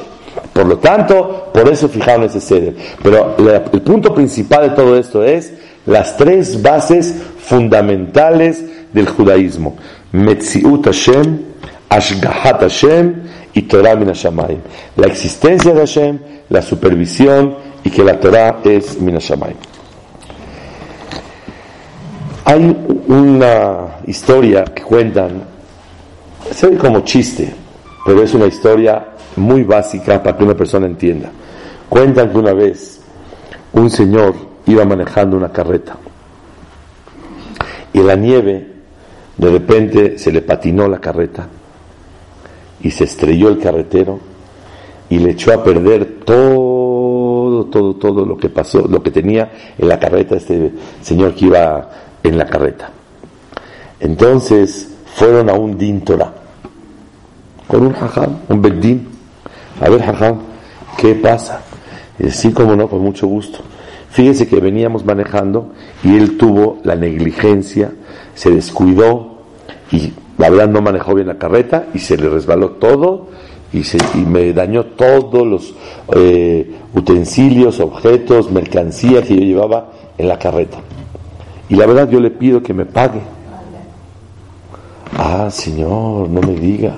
Por 0.53 0.65
lo 0.65 0.77
tanto, 0.77 1.49
por 1.53 1.67
eso 1.67 1.87
fijaron 1.89 2.23
ese 2.23 2.39
seder. 2.39 2.75
Pero 3.01 3.35
el 3.71 3.81
punto 3.81 4.13
principal 4.13 4.69
de 4.69 4.75
todo 4.75 4.97
esto 4.97 5.23
es 5.23 5.53
las 5.85 6.17
tres 6.17 6.61
bases 6.61 7.15
fundamentales 7.39 8.63
del 8.93 9.07
judaísmo. 9.07 9.77
Metziut 10.11 10.85
Hashem, 10.85 11.39
Ashgahat 11.89 12.61
Hashem 12.61 13.23
y 13.57 13.63
Torah 13.63 13.95
Minashamayim. 13.95 14.59
La 14.97 15.07
existencia 15.07 15.73
de 15.73 15.79
Hashem, 15.79 16.19
la 16.49 16.61
supervisión 16.61 17.55
y 17.83 17.89
que 17.89 18.03
la 18.03 18.19
Torah 18.19 18.59
es 18.63 19.01
Minashamayim. 19.01 19.57
Hay 22.45 22.77
una 23.07 23.97
historia 24.05 24.63
que 24.63 24.83
cuentan, 24.83 25.41
se 26.51 26.67
ve 26.67 26.77
como 26.77 26.99
chiste, 27.01 27.51
pero 28.05 28.21
es 28.21 28.31
una 28.35 28.45
historia 28.45 29.07
muy 29.37 29.63
básica 29.63 30.21
para 30.21 30.37
que 30.37 30.43
una 30.43 30.55
persona 30.55 30.85
entienda. 30.85 31.31
Cuentan 31.89 32.29
que 32.29 32.37
una 32.37 32.53
vez 32.53 33.01
un 33.73 33.89
señor 33.89 34.35
iba 34.67 34.85
manejando 34.85 35.35
una 35.35 35.51
carreta 35.51 35.97
y 37.91 38.03
la 38.03 38.15
nieve 38.15 38.67
de 39.35 39.49
repente 39.49 40.19
se 40.19 40.31
le 40.31 40.41
patinó 40.43 40.87
la 40.87 40.99
carreta 40.99 41.47
y 42.81 42.91
se 42.91 43.05
estrelló 43.05 43.49
el 43.49 43.59
carretero 43.59 44.19
y 45.09 45.19
le 45.19 45.31
echó 45.31 45.53
a 45.53 45.63
perder 45.63 46.19
todo, 46.25 47.65
todo, 47.65 47.95
todo 47.95 48.25
lo 48.25 48.37
que 48.37 48.49
pasó, 48.49 48.87
lo 48.87 49.01
que 49.01 49.11
tenía 49.11 49.51
en 49.77 49.87
la 49.87 49.99
carreta 49.99 50.35
este 50.35 50.71
señor 51.01 51.33
que 51.33 51.45
iba 51.45 51.89
en 52.23 52.37
la 52.37 52.45
carreta. 52.45 52.91
Entonces 53.99 54.89
fueron 55.15 55.49
a 55.49 55.53
un 55.53 55.77
dintora 55.77 56.33
con 57.67 57.85
un 57.85 57.93
jajam, 57.93 58.37
un 58.49 58.61
bedín. 58.61 59.07
A 59.81 59.89
ver, 59.89 60.01
jajam, 60.01 60.39
¿qué 60.97 61.15
pasa? 61.15 61.61
Y 62.19 62.29
sí, 62.31 62.51
como 62.51 62.75
no, 62.75 62.87
con 62.87 63.01
mucho 63.01 63.27
gusto. 63.27 63.59
Fíjese 64.09 64.47
que 64.47 64.59
veníamos 64.59 65.05
manejando 65.05 65.73
y 66.03 66.15
él 66.15 66.37
tuvo 66.37 66.79
la 66.83 66.95
negligencia, 66.95 67.91
se 68.33 68.49
descuidó 68.51 69.41
y 69.91 70.13
la 70.37 70.49
verdad 70.49 70.67
no 70.67 70.81
manejó 70.81 71.15
bien 71.15 71.27
la 71.27 71.37
carreta 71.37 71.87
y 71.93 71.99
se 71.99 72.17
le 72.17 72.29
resbaló 72.29 72.71
todo 72.71 73.27
y, 73.73 73.83
se, 73.83 73.97
y 74.13 74.19
me 74.19 74.53
dañó 74.53 74.85
todos 74.85 75.45
los 75.45 75.73
eh, 76.15 76.75
utensilios, 76.93 77.79
objetos, 77.79 78.51
mercancía 78.51 79.21
que 79.23 79.35
yo 79.35 79.41
llevaba 79.41 79.91
en 80.17 80.27
la 80.27 80.37
carreta. 80.37 80.77
Y 81.69 81.75
la 81.75 81.85
verdad 81.85 82.09
yo 82.09 82.19
le 82.19 82.29
pido 82.29 82.61
que 82.61 82.73
me 82.73 82.85
pague. 82.85 83.19
Ah, 85.17 85.49
señor, 85.49 86.29
no 86.29 86.41
me 86.41 86.53
diga. 86.53 86.97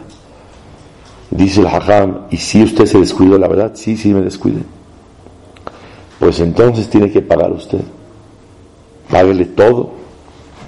Dice 1.32 1.62
el 1.62 1.68
hajam, 1.68 2.26
¿y 2.30 2.38
si 2.38 2.64
usted 2.64 2.86
se 2.86 3.00
descuidó? 3.00 3.38
La 3.38 3.48
verdad, 3.48 3.72
sí, 3.74 3.96
sí 3.96 4.14
me 4.14 4.22
descuidé. 4.22 4.62
Pues 6.20 6.40
entonces 6.42 6.90
tiene 6.90 7.10
que 7.10 7.22
pagar 7.22 7.52
usted. 7.52 7.82
Páguele 9.10 9.46
todo 9.46 9.92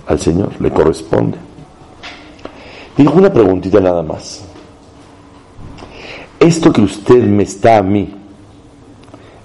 al 0.07 0.19
Señor, 0.19 0.49
le 0.59 0.71
corresponde. 0.71 1.37
Dijo 3.01 3.17
una 3.17 3.33
preguntita 3.33 3.79
nada 3.79 4.03
más. 4.03 4.43
Esto 6.39 6.71
que 6.71 6.81
usted 6.81 7.23
me 7.23 7.41
está 7.41 7.77
a 7.77 7.81
mí 7.81 8.13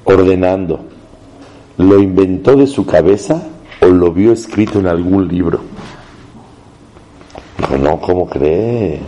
ordenando, 0.05 0.81
¿lo 1.79 1.99
inventó 1.99 2.55
de 2.55 2.67
su 2.67 2.85
cabeza 2.85 3.45
o 3.81 3.87
lo 3.87 4.13
vio 4.13 4.33
escrito 4.33 4.79
en 4.79 4.89
algún 4.89 5.27
libro? 5.27 5.61
Dijo, 7.57 7.79
no, 7.79 7.99
¿cómo 7.99 8.27
cree? 8.29 9.01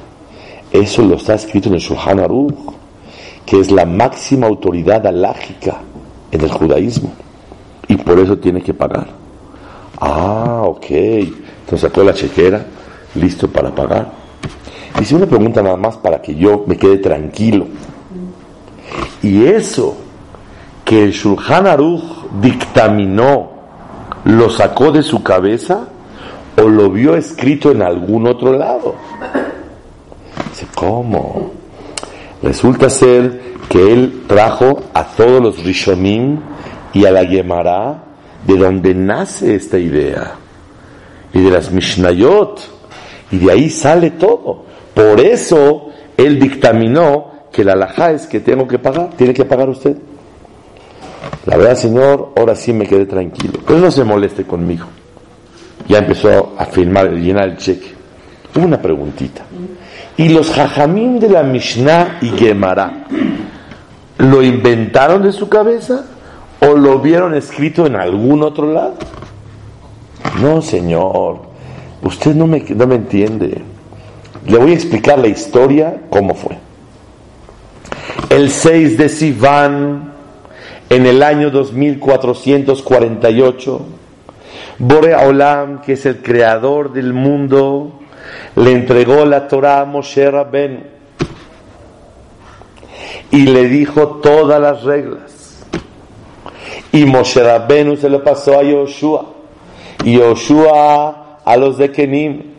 Eso 0.73 1.03
lo 1.03 1.17
está 1.17 1.35
escrito 1.35 1.69
en 1.69 1.75
el 1.75 1.81
Shulchan 1.81 2.19
Aruch, 2.19 2.73
que 3.45 3.61
es 3.61 3.71
la 3.71 3.85
máxima 3.85 4.47
autoridad 4.47 5.07
alágica 5.07 5.83
en 6.33 6.41
el 6.41 6.51
judaísmo. 6.51 7.13
Y 7.87 7.97
por 7.97 8.19
eso 8.19 8.39
tiene 8.39 8.63
que 8.63 8.73
pagar. 8.73 9.09
Ah, 10.01 10.63
ok. 10.65 10.87
Entonces 10.91 11.83
sacó 11.83 12.03
la 12.03 12.15
chequera, 12.15 12.65
listo 13.15 13.47
para 13.47 13.75
pagar. 13.75 14.18
Hice 15.01 15.15
una 15.15 15.27
pregunta 15.27 15.63
nada 15.63 15.77
más 15.77 15.97
para 15.97 16.21
que 16.21 16.35
yo 16.35 16.65
me 16.67 16.77
quede 16.77 16.99
tranquilo. 16.99 17.67
Y 19.23 19.45
eso 19.45 19.97
que 20.85 21.05
el 21.05 21.13
Shulchan 21.13 21.67
Aruch 21.67 22.03
dictaminó, 22.41 23.51
lo 24.25 24.51
sacó 24.51 24.91
de 24.91 25.03
su 25.03 25.23
cabeza 25.23 25.89
o 26.57 26.63
lo 26.69 26.91
vio 26.91 27.15
escrito 27.15 27.71
en 27.71 27.83
algún 27.83 28.27
otro 28.27 28.53
lado. 28.53 28.95
Dice, 30.51 30.67
¿cómo? 30.75 31.53
Resulta 32.43 32.91
ser 32.91 33.55
que 33.69 33.93
él 33.93 34.25
trajo 34.27 34.81
a 34.95 35.05
todos 35.05 35.43
los 35.43 35.65
Rishonim 35.65 36.41
y 36.93 37.05
a 37.05 37.11
la 37.11 37.25
Gemara 37.25 38.05
de 38.47 38.57
donde 38.57 38.95
nace 38.95 39.55
esta 39.55 39.79
idea 39.79 40.35
y 41.33 41.43
de 41.43 41.51
las 41.51 41.71
Mishnayot 41.71 42.61
y 43.31 43.39
de 43.39 43.53
ahí 43.53 43.69
sale 43.69 44.13
todo. 44.13 44.68
Por 44.99 45.21
eso 45.21 45.91
él 46.17 46.41
dictaminó 46.41 47.31
que 47.53 47.63
la 47.63 47.75
alajá 47.75 48.11
es 48.11 48.27
que 48.27 48.41
tengo 48.41 48.67
que 48.67 48.81
pagar, 48.81 49.11
tiene 49.17 49.33
que 49.33 49.45
pagar 49.45 49.69
usted. 49.69 49.97
La 51.47 51.57
verdad, 51.57 51.77
Señor, 51.77 52.33
ahora 52.37 52.57
sí 52.57 52.73
me 52.73 52.85
quedé 52.85 53.07
tranquilo. 53.07 53.61
Pero 53.65 53.79
no 53.79 53.93
se 53.93 54.03
moleste 54.03 54.43
conmigo. 54.43 54.87
Ya 55.87 55.99
empezó 55.99 56.57
a 56.59 56.65
firmar, 56.65 57.13
llenar 57.13 57.49
el 57.49 57.57
cheque. 57.59 57.93
Una 58.57 58.83
preguntita. 58.83 59.43
¿Y 60.17 60.31
los 60.31 60.51
jajamín 60.51 61.21
de 61.21 61.29
la 61.29 61.45
Mishnah 61.45 62.19
y 62.21 62.31
Gemara 62.31 63.05
lo 64.19 64.43
inventaron 64.43 65.23
de 65.23 65.31
su 65.31 65.49
cabeza 65.49 66.07
o 66.59 66.75
lo 66.75 66.99
vieron 66.99 67.37
escrito 67.37 67.87
en 67.87 67.95
algún 67.95 68.43
otro 68.43 68.73
lado? 68.73 68.95
No, 70.43 70.61
Señor. 70.61 71.43
Usted 72.03 72.35
no 72.35 72.49
me, 72.49 72.65
no 72.75 72.87
me 72.89 72.97
entiende. 72.97 73.63
Le 74.47 74.59
voy 74.59 74.71
a 74.71 74.75
explicar 74.75 75.19
la 75.19 75.27
historia, 75.29 76.03
cómo 76.11 76.35
fue. 76.35 76.57
El 78.31 78.51
6 78.51 78.99
de 78.99 79.09
Sivan, 79.09 80.13
en 80.91 81.07
el 81.07 81.23
año 81.23 81.51
2448, 81.51 83.87
Bore 84.79 85.15
Olam, 85.15 85.81
que 85.83 85.95
es 85.95 86.07
el 86.07 86.23
creador 86.23 86.93
del 86.93 87.13
mundo, 87.13 88.01
le 88.57 88.73
entregó 88.73 89.25
la 89.25 89.49
Torah 89.49 89.81
a 89.81 89.85
Moshe 89.85 90.31
Rabben 90.31 90.99
y 93.31 93.47
le 93.47 93.69
dijo 93.69 94.21
todas 94.23 94.61
las 94.61 94.85
reglas. 94.85 95.65
Y 96.93 97.05
Moshe 97.05 97.43
Rabbeinu 97.43 97.97
se 97.97 98.09
lo 98.09 98.25
pasó 98.25 98.59
a 98.59 98.63
Yoshua 98.63 99.27
y 100.05 100.15
Yoshua 100.15 101.41
a 101.45 101.57
los 101.57 101.77
de 101.77 101.93
Kenim 101.93 102.58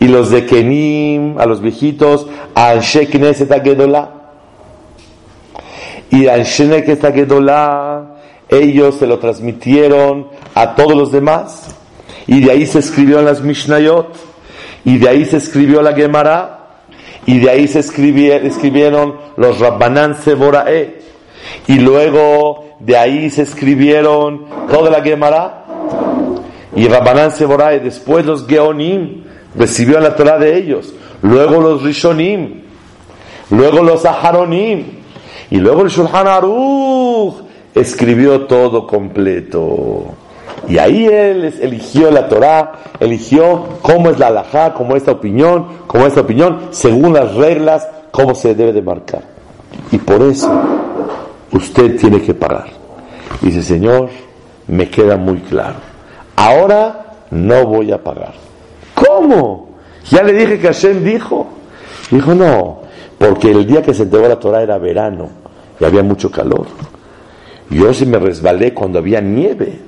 y 0.00 0.08
los 0.08 0.30
de 0.30 0.46
Kenim 0.46 1.38
a 1.38 1.46
los 1.46 1.60
viejitos 1.60 2.26
a 2.54 2.70
Anshe 2.70 3.06
Knesset 3.06 3.50
y 6.10 6.26
Gedolá, 7.12 8.16
ellos 8.48 8.96
se 8.96 9.06
lo 9.06 9.18
transmitieron 9.18 10.28
a 10.54 10.74
todos 10.74 10.96
los 10.96 11.12
demás. 11.12 11.76
Y 12.26 12.40
de 12.40 12.50
ahí 12.50 12.66
se 12.66 12.80
escribió 12.80 13.20
en 13.20 13.26
las 13.26 13.42
Mishnayot. 13.42 14.08
Y 14.84 14.98
de 14.98 15.08
ahí 15.08 15.24
se 15.24 15.36
escribió 15.36 15.82
la 15.82 15.92
Gemara. 15.92 16.56
Y 17.26 17.38
de 17.38 17.50
ahí 17.50 17.68
se 17.68 17.78
escribieron 17.78 19.16
los 19.36 19.60
Rabbanan 19.60 20.16
Seborae. 20.16 20.98
Y 21.68 21.78
luego 21.78 22.64
de 22.80 22.96
ahí 22.96 23.30
se 23.30 23.42
escribieron 23.42 24.46
toda 24.68 24.90
la 24.90 25.02
Gemara. 25.02 25.64
Y 26.74 26.88
Rabbanan 26.88 27.30
Seborae, 27.30 27.78
después 27.80 28.26
los 28.26 28.46
Geonim, 28.48 29.29
recibió 29.56 30.00
la 30.00 30.14
Torah 30.14 30.38
de 30.38 30.56
ellos. 30.56 30.92
Luego 31.22 31.60
los 31.60 31.82
Rishonim. 31.82 32.62
Luego 33.50 33.82
los 33.82 34.04
Aharonim 34.04 35.00
y 35.50 35.56
luego 35.56 35.82
el 35.82 35.88
Shulchan 35.88 36.28
Aruch 36.28 37.34
escribió 37.74 38.46
todo 38.46 38.86
completo. 38.86 40.14
Y 40.68 40.78
ahí 40.78 41.06
él 41.06 41.52
eligió 41.60 42.10
la 42.10 42.28
Torah, 42.28 42.72
eligió 43.00 43.64
cómo 43.82 44.10
es 44.10 44.18
la 44.18 44.28
halajá, 44.28 44.74
cómo 44.74 44.94
es 44.94 45.02
esta 45.02 45.12
opinión, 45.12 45.66
cómo 45.88 46.04
es 46.04 46.10
esta 46.10 46.20
opinión, 46.20 46.68
según 46.70 47.14
las 47.14 47.34
reglas, 47.34 47.88
cómo 48.12 48.34
se 48.34 48.54
debe 48.54 48.72
de 48.72 48.82
marcar. 48.82 49.22
Y 49.90 49.98
por 49.98 50.22
eso 50.22 50.48
usted 51.52 51.98
tiene 51.98 52.22
que 52.22 52.34
pagar. 52.34 52.66
Dice, 53.40 53.62
Señor, 53.62 54.10
me 54.68 54.88
queda 54.88 55.16
muy 55.16 55.38
claro. 55.38 55.76
Ahora 56.36 57.16
no 57.30 57.66
voy 57.66 57.90
a 57.90 58.02
pagar. 58.02 58.49
¿Cómo? 59.06 59.70
Ya 60.10 60.22
le 60.22 60.32
dije 60.32 60.58
que 60.58 60.66
Hashem 60.68 61.04
dijo. 61.04 61.46
Dijo, 62.10 62.34
no, 62.34 62.82
porque 63.18 63.50
el 63.50 63.66
día 63.66 63.82
que 63.82 63.94
se 63.94 64.02
entregó 64.02 64.28
la 64.28 64.38
Torah 64.38 64.62
era 64.62 64.78
verano 64.78 65.28
y 65.78 65.84
había 65.84 66.02
mucho 66.02 66.30
calor. 66.30 66.66
Yo 67.70 67.94
sí 67.94 68.04
me 68.04 68.18
resbalé 68.18 68.74
cuando 68.74 68.98
había 68.98 69.20
nieve. 69.20 69.78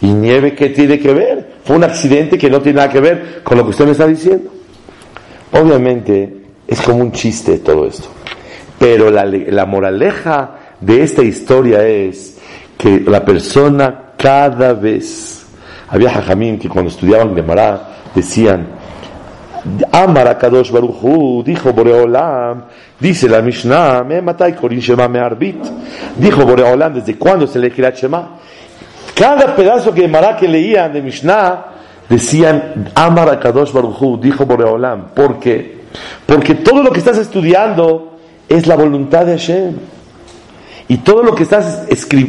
¿Y 0.00 0.12
nieve 0.12 0.54
qué 0.54 0.68
tiene 0.68 0.98
que 0.98 1.12
ver? 1.12 1.56
Fue 1.64 1.76
un 1.76 1.84
accidente 1.84 2.38
que 2.38 2.50
no 2.50 2.60
tiene 2.60 2.76
nada 2.76 2.92
que 2.92 3.00
ver 3.00 3.42
con 3.42 3.58
lo 3.58 3.64
que 3.64 3.70
usted 3.70 3.86
me 3.86 3.92
está 3.92 4.06
diciendo. 4.06 4.50
Obviamente 5.52 6.42
es 6.66 6.80
como 6.82 6.98
un 6.98 7.12
chiste 7.12 7.58
todo 7.58 7.86
esto. 7.86 8.08
Pero 8.78 9.10
la, 9.10 9.66
moraleja 9.66 10.58
de 10.80 11.02
esta 11.02 11.22
historia 11.22 11.86
es 11.86 12.38
que 12.76 13.00
la 13.00 13.24
persona 13.24 14.12
cada 14.18 14.74
vez, 14.74 15.45
había 15.88 16.10
jajamín 16.10 16.58
que 16.58 16.68
cuando 16.68 16.90
estudiaban 16.90 17.34
Gemara 17.34 17.88
decían, 18.14 18.66
Amar 19.92 20.38
Kadosh 20.38 20.70
Baruchu, 20.70 21.42
dijo 21.44 21.72
Boreolam, 21.72 22.64
dice 23.00 23.28
la 23.28 23.42
Mishnah, 23.42 24.04
me 24.04 24.22
matai 24.22 24.54
korin 24.54 24.80
Shema 24.80 25.08
me 25.08 25.18
arbit. 25.18 25.56
Dijo 26.16 26.44
Boreolam, 26.44 26.94
¿desde 26.94 27.16
cuándo 27.16 27.46
se 27.46 27.58
lee 27.58 27.70
Kirat 27.70 27.96
Shema? 27.96 28.28
Cada 29.14 29.56
pedazo 29.56 29.92
que 29.92 30.06
Mará 30.06 30.36
que 30.36 30.46
leían 30.46 30.92
de 30.92 31.02
Mishnah, 31.02 31.64
decían 32.08 32.90
Amar 32.94 33.38
Kadosh 33.40 33.72
Baruchu, 33.72 34.18
dijo 34.18 34.46
Boreolam. 34.46 35.08
¿Por 35.14 35.40
qué? 35.40 35.76
Porque 36.24 36.54
todo 36.56 36.82
lo 36.82 36.90
que 36.90 36.98
estás 36.98 37.18
estudiando 37.18 38.18
es 38.48 38.66
la 38.66 38.76
voluntad 38.76 39.26
de 39.26 39.32
Hashem. 39.32 39.74
Y 40.88 40.98
todo 40.98 41.22
lo 41.22 41.34
que 41.34 41.42
estás 41.42 41.86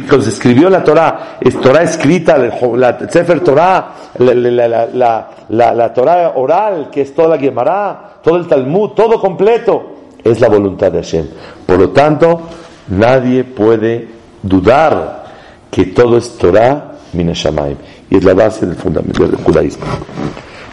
cuando 0.08 0.22
se 0.22 0.30
escribió 0.30 0.68
la 0.68 0.82
Torah, 0.82 1.38
es 1.40 1.60
Torah 1.60 1.82
escrita, 1.82 2.36
la 2.36 2.98
Sefer 3.08 3.40
Torah, 3.40 3.94
la, 4.18 5.28
la, 5.48 6.32
oral, 6.34 6.88
que 6.90 7.02
es 7.02 7.14
toda 7.14 7.28
la 7.28 7.38
Gemara, 7.38 8.14
todo 8.22 8.36
el 8.36 8.48
Talmud, 8.48 8.90
todo 8.90 9.20
completo, 9.20 9.98
es 10.24 10.40
la 10.40 10.48
voluntad 10.48 10.90
de 10.90 10.98
Hashem. 10.98 11.26
Por 11.64 11.78
lo 11.78 11.90
tanto, 11.90 12.40
nadie 12.88 13.44
puede 13.44 14.08
dudar 14.42 15.24
que 15.70 15.86
todo 15.86 16.16
es 16.16 16.36
Torah 16.36 16.94
Minashamaim. 17.12 17.76
Y 18.10 18.16
es 18.16 18.24
la 18.24 18.34
base 18.34 18.66
del 18.66 18.74
fundamento 18.74 19.24
del 19.24 19.36
judaísmo. 19.36 19.84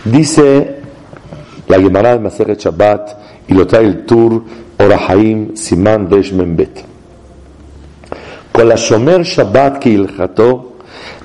Dice 0.06 0.80
la 1.68 1.80
Gemara 1.80 2.14
de 2.14 2.20
Maseret 2.20 2.60
Shabbat, 2.60 3.26
y 3.48 3.54
lo 3.54 3.68
trae 3.68 3.86
el 3.86 4.06
Tur 4.06 4.44
Orahaim 4.80 5.56
Siman 5.56 6.10
Deshmen 6.10 6.56
Bet. 6.56 6.95
Con 8.56 8.70
la 8.70 8.76
Shomer 8.76 9.24
Shabbat 9.24 9.80
que 9.80 9.90
ilható, 9.90 10.78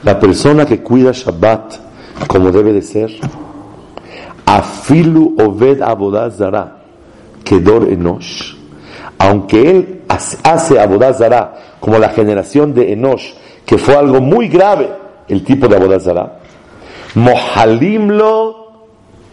la 0.03 0.19
persona 0.19 0.67
que 0.67 0.83
cuida 0.83 1.13
Shabbat 1.13 1.77
como 2.27 2.51
debe 2.51 2.73
de 2.73 2.83
ser, 2.83 3.09
afilu 4.45 5.37
oved 5.39 5.81
abodazara, 5.81 6.77
kedor 7.45 7.89
enosh, 7.89 8.57
aunque 9.17 9.71
él 9.71 10.01
hace 10.09 10.81
abodazara 10.81 11.77
como 11.79 11.99
la 11.99 12.09
generación 12.09 12.75
de 12.75 12.93
Enosh, 12.93 13.33
que 13.65 13.79
fue 13.79 13.95
algo 13.95 14.21
muy 14.21 14.49
grave, 14.49 14.89
el 15.29 15.45
tipo 15.45 15.69
de 15.69 15.77
abodazara, 15.77 16.41
mohalimlo 17.15 18.73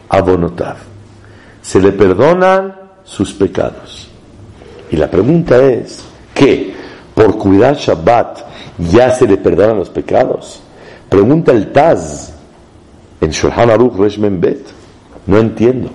abonotav, 0.09 0.77
se 1.63 1.81
le 1.81 1.93
perdonan 1.93 2.75
sus 3.03 3.33
pecados. 3.33 4.07
Y 4.91 4.97
la 4.97 5.09
pregunta 5.09 5.57
es, 5.63 6.05
¿qué? 6.33 6.75
Por 7.17 7.35
cuidar 7.39 7.75
Shabbat 7.75 8.43
ya 8.77 9.09
se 9.09 9.27
le 9.27 9.37
perdonan 9.37 9.79
los 9.79 9.89
pecados? 9.89 10.61
Pregunta 11.09 11.51
el 11.51 11.71
Taz 11.71 12.31
en 13.19 13.31
Shulchan 13.31 13.71
Aruch 13.71 13.97
Reshmen 13.97 14.39
Bet. 14.39 14.67
No 15.25 15.39
entiendo. 15.39 15.89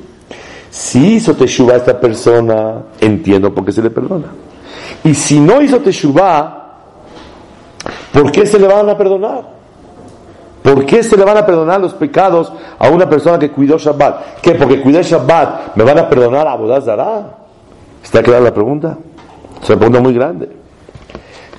Si 0.68 1.14
hizo 1.14 1.36
Teshuvah 1.36 1.76
esta 1.76 2.00
persona, 2.00 2.82
entiendo 3.00 3.54
por 3.54 3.64
qué 3.64 3.70
se 3.70 3.82
le 3.82 3.90
perdona. 3.90 4.32
Y 5.04 5.14
si 5.14 5.38
no 5.38 5.62
hizo 5.62 5.78
Teshuvah, 5.78 6.72
¿por 8.12 8.32
qué 8.32 8.44
se 8.44 8.58
le 8.58 8.66
van 8.66 8.88
a 8.90 8.98
perdonar? 8.98 9.44
¿Por 10.60 10.84
qué 10.84 11.04
se 11.04 11.16
le 11.16 11.24
van 11.24 11.36
a 11.36 11.46
perdonar 11.46 11.80
los 11.80 11.94
pecados 11.94 12.52
a 12.80 12.88
una 12.88 13.08
persona 13.08 13.38
que 13.38 13.52
cuidó 13.52 13.78
Shabbat? 13.78 14.40
¿Qué? 14.40 14.56
Porque 14.56 14.82
cuidé 14.82 15.04
Shabbat, 15.04 15.76
¿me 15.76 15.84
van 15.84 16.00
a 16.00 16.08
perdonar 16.08 16.48
a 16.48 16.56
Bodazara? 16.56 17.36
¿Está 18.02 18.24
clara 18.24 18.40
la 18.40 18.52
pregunta? 18.52 18.98
Es 19.62 19.68
una 19.68 19.78
pregunta 19.78 20.00
muy 20.00 20.14
grande. 20.14 20.61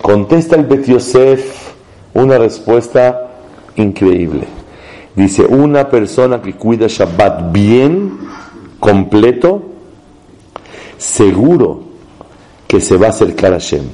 Contesta 0.03 0.57
el 0.57 0.65
Bet 0.65 0.85
Yosef 0.85 1.71
una 2.13 2.37
respuesta 2.37 3.31
increíble. 3.77 4.43
Dice, 5.15 5.45
una 5.45 5.89
persona 5.89 6.41
que 6.41 6.55
cuida 6.55 6.87
Shabbat 6.89 7.53
bien, 7.53 8.19
completo, 8.81 9.61
seguro 10.97 11.83
que 12.67 12.81
se 12.81 12.97
va 12.97 13.07
a 13.07 13.09
acercar 13.11 13.53
a 13.53 13.59
Hashem. 13.59 13.85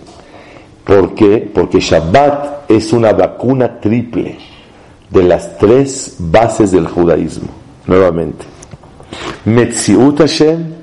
¿Por 0.84 1.13
qué? 1.13 1.48
Porque 1.54 1.80
Shabbat 1.80 2.72
es 2.72 2.91
una 2.91 3.13
vacuna 3.13 3.80
triple 3.80 4.39
de 5.12 5.22
las 5.22 5.60
tres 5.60 6.15
bases 6.17 6.72
del 6.72 6.88
judaísmo. 6.88 7.50
nuevamente. 7.86 8.45
Metziut 9.45 10.17
Hashem, 10.22 10.74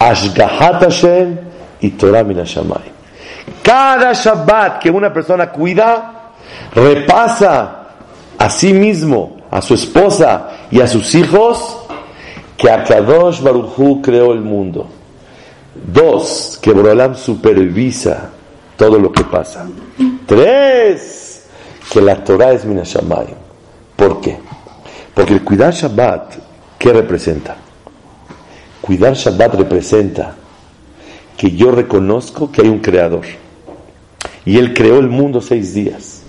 Ashgahat 0.00 0.82
Hashem 0.82 1.38
y 1.80 1.90
Torah 1.90 2.24
Minashamay. 2.24 2.91
Cada 3.62 4.12
Shabbat 4.12 4.80
que 4.80 4.90
una 4.90 5.12
persona 5.12 5.50
cuida, 5.50 6.32
repasa 6.74 7.88
a 8.38 8.50
sí 8.50 8.72
mismo, 8.72 9.36
a 9.50 9.60
su 9.60 9.74
esposa 9.74 10.48
y 10.70 10.80
a 10.80 10.86
sus 10.86 11.14
hijos, 11.14 11.78
que 12.56 12.70
Akadosh 12.70 13.40
Baruchu 13.40 14.00
creó 14.02 14.32
el 14.32 14.40
mundo. 14.40 14.88
Dos, 15.74 16.58
que 16.60 16.72
Borolam 16.72 17.14
supervisa 17.14 18.30
todo 18.76 18.98
lo 18.98 19.10
que 19.10 19.24
pasa. 19.24 19.66
Tres, 20.26 21.46
que 21.92 22.00
la 22.00 22.22
Torah 22.22 22.52
es 22.52 22.64
Minashamay. 22.64 23.26
¿Por 23.96 24.20
qué? 24.20 24.38
Porque 25.14 25.34
el 25.34 25.44
cuidar 25.44 25.72
Shabbat, 25.72 26.34
¿qué 26.78 26.92
representa? 26.92 27.56
Cuidar 28.80 29.14
Shabbat 29.14 29.54
representa 29.54 30.34
que 31.36 31.52
yo 31.52 31.70
reconozco 31.70 32.50
que 32.50 32.62
hay 32.62 32.68
un 32.68 32.80
creador. 32.80 33.22
Y 34.44 34.58
él 34.58 34.74
creó 34.74 34.98
el 34.98 35.08
mundo 35.08 35.40
seis 35.40 35.74
días. 35.74 36.22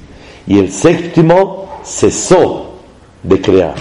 Y 0.45 0.59
el 0.59 0.71
séptimo 0.71 1.79
cesó 1.83 2.73
de 3.21 3.41
crear. 3.41 3.75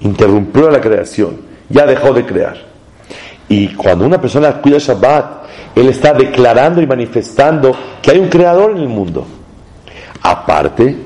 Interrumpió 0.00 0.70
la 0.70 0.80
creación. 0.80 1.40
Ya 1.68 1.86
dejó 1.86 2.12
de 2.12 2.24
crear. 2.24 2.56
Y 3.48 3.74
cuando 3.74 4.06
una 4.06 4.20
persona 4.20 4.60
cuida 4.60 4.78
Shabbat, 4.78 5.38
él 5.74 5.88
está 5.88 6.12
declarando 6.12 6.82
y 6.82 6.86
manifestando 6.86 7.74
que 8.02 8.10
hay 8.10 8.18
un 8.18 8.28
creador 8.28 8.72
en 8.72 8.78
el 8.78 8.88
mundo. 8.88 9.26
Aparte 10.22 10.96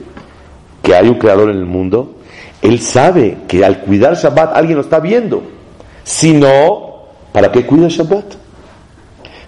que 0.82 0.94
hay 0.94 1.08
un 1.08 1.18
creador 1.18 1.50
en 1.50 1.58
el 1.58 1.66
mundo, 1.66 2.16
él 2.60 2.80
sabe 2.80 3.38
que 3.46 3.64
al 3.64 3.80
cuidar 3.80 4.14
Shabbat 4.14 4.56
alguien 4.56 4.76
lo 4.76 4.82
está 4.82 4.98
viendo. 4.98 5.42
Si 6.02 6.32
no, 6.32 7.06
¿para 7.32 7.52
qué 7.52 7.64
cuida 7.64 7.88
Shabbat? 7.88 8.41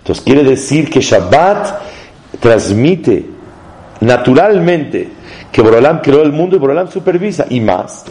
Entonces 0.04 0.22
quiere 0.22 0.44
decir 0.44 0.90
que 0.90 1.00
Shabbat 1.00 1.80
transmite 2.38 3.24
naturalmente 4.00 5.08
que 5.50 5.62
Borolam 5.62 6.02
creó 6.02 6.20
el 6.20 6.30
mundo 6.30 6.56
y 6.56 6.58
Borolam 6.58 6.90
supervisa 6.90 7.46
y 7.48 7.58
más. 7.58 8.04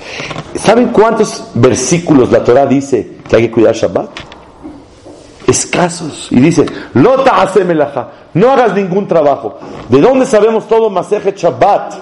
¿Saben 0.55 0.87
cuántos 0.87 1.51
versículos 1.53 2.31
la 2.31 2.43
Torah 2.43 2.65
dice 2.65 3.17
que 3.29 3.35
hay 3.35 3.43
que 3.43 3.51
cuidar 3.51 3.75
Shabbat? 3.75 4.09
Escasos. 5.45 6.29
Y 6.31 6.39
dice, 6.39 6.65
Lota 6.95 7.47
no 8.33 8.51
hagas 8.51 8.73
ningún 8.73 9.07
trabajo. 9.07 9.59
¿De 9.87 10.01
dónde 10.01 10.25
sabemos 10.25 10.67
todo 10.67 10.89
Maseje 10.89 11.33
Shabbat? 11.37 11.93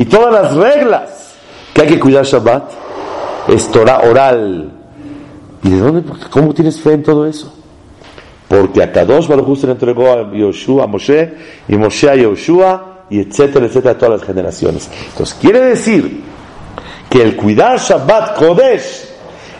Y 0.00 0.04
todas 0.06 0.32
las 0.32 0.56
reglas 0.56 1.34
que 1.72 1.82
hay 1.82 1.88
que 1.90 2.00
cuidar 2.00 2.24
Shabbat 2.24 2.72
es 3.46 3.70
Torah 3.70 4.00
oral. 4.00 4.72
¿Y 5.62 5.70
de 5.70 5.78
dónde? 5.78 6.02
¿Cómo 6.28 6.52
tienes 6.52 6.80
fe 6.80 6.94
en 6.94 7.04
todo 7.04 7.24
eso? 7.24 7.59
Porque 8.50 8.82
a 8.82 8.90
Kadosh 8.90 9.28
Baruj 9.28 9.60
se 9.60 9.66
le 9.68 9.74
entregó 9.74 10.10
a 10.10 10.32
Yoshua, 10.32 10.82
a 10.82 10.86
Moshe, 10.88 11.34
y 11.68 11.76
Moshe 11.76 12.10
a 12.10 12.16
Yoshua, 12.16 13.04
y 13.08 13.20
etcétera, 13.20 13.66
etcétera, 13.66 13.92
a 13.92 13.98
todas 13.98 14.18
las 14.18 14.26
generaciones. 14.26 14.90
Entonces, 15.08 15.38
quiere 15.40 15.60
decir 15.60 16.24
que 17.08 17.22
el 17.22 17.36
cuidar 17.36 17.78
Shabbat 17.78 18.36
Kodesh 18.36 19.08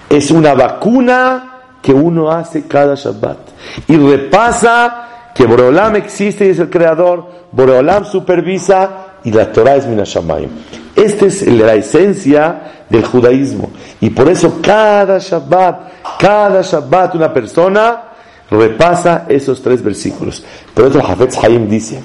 es 0.09 0.33
una 0.33 0.55
vacuna 0.55 1.59
que 1.81 1.95
uno 1.95 2.33
hace 2.33 2.67
cada 2.67 2.97
Shabbat. 2.97 3.39
Y 3.87 3.97
repasa 3.97 5.31
que 5.37 5.47
Boreolam 5.47 5.95
existe 5.95 6.47
y 6.47 6.49
es 6.49 6.59
el 6.59 6.69
creador, 6.69 7.31
Boreolam 7.53 8.05
supervisa 8.05 9.19
y 9.23 9.31
la 9.31 9.53
Torah 9.53 9.77
es 9.77 9.87
Minashamayim. 9.87 10.51
Esta 10.97 11.27
es 11.27 11.47
la 11.47 11.75
esencia 11.75 12.87
del 12.89 13.05
judaísmo. 13.05 13.71
Y 14.01 14.11
por 14.11 14.29
eso 14.29 14.59
cada 14.61 15.19
Shabbat, 15.21 16.19
cada 16.19 16.63
Shabbat 16.63 17.15
una 17.15 17.33
persona 17.33 18.10
repasa 18.51 19.27
esos 19.29 19.63
tres 19.63 19.83
versículos. 19.83 20.45
Pero 20.75 20.89
otro 20.89 21.05
Hafetz 21.05 21.43
Haim 21.43 21.69
dice 21.69 22.01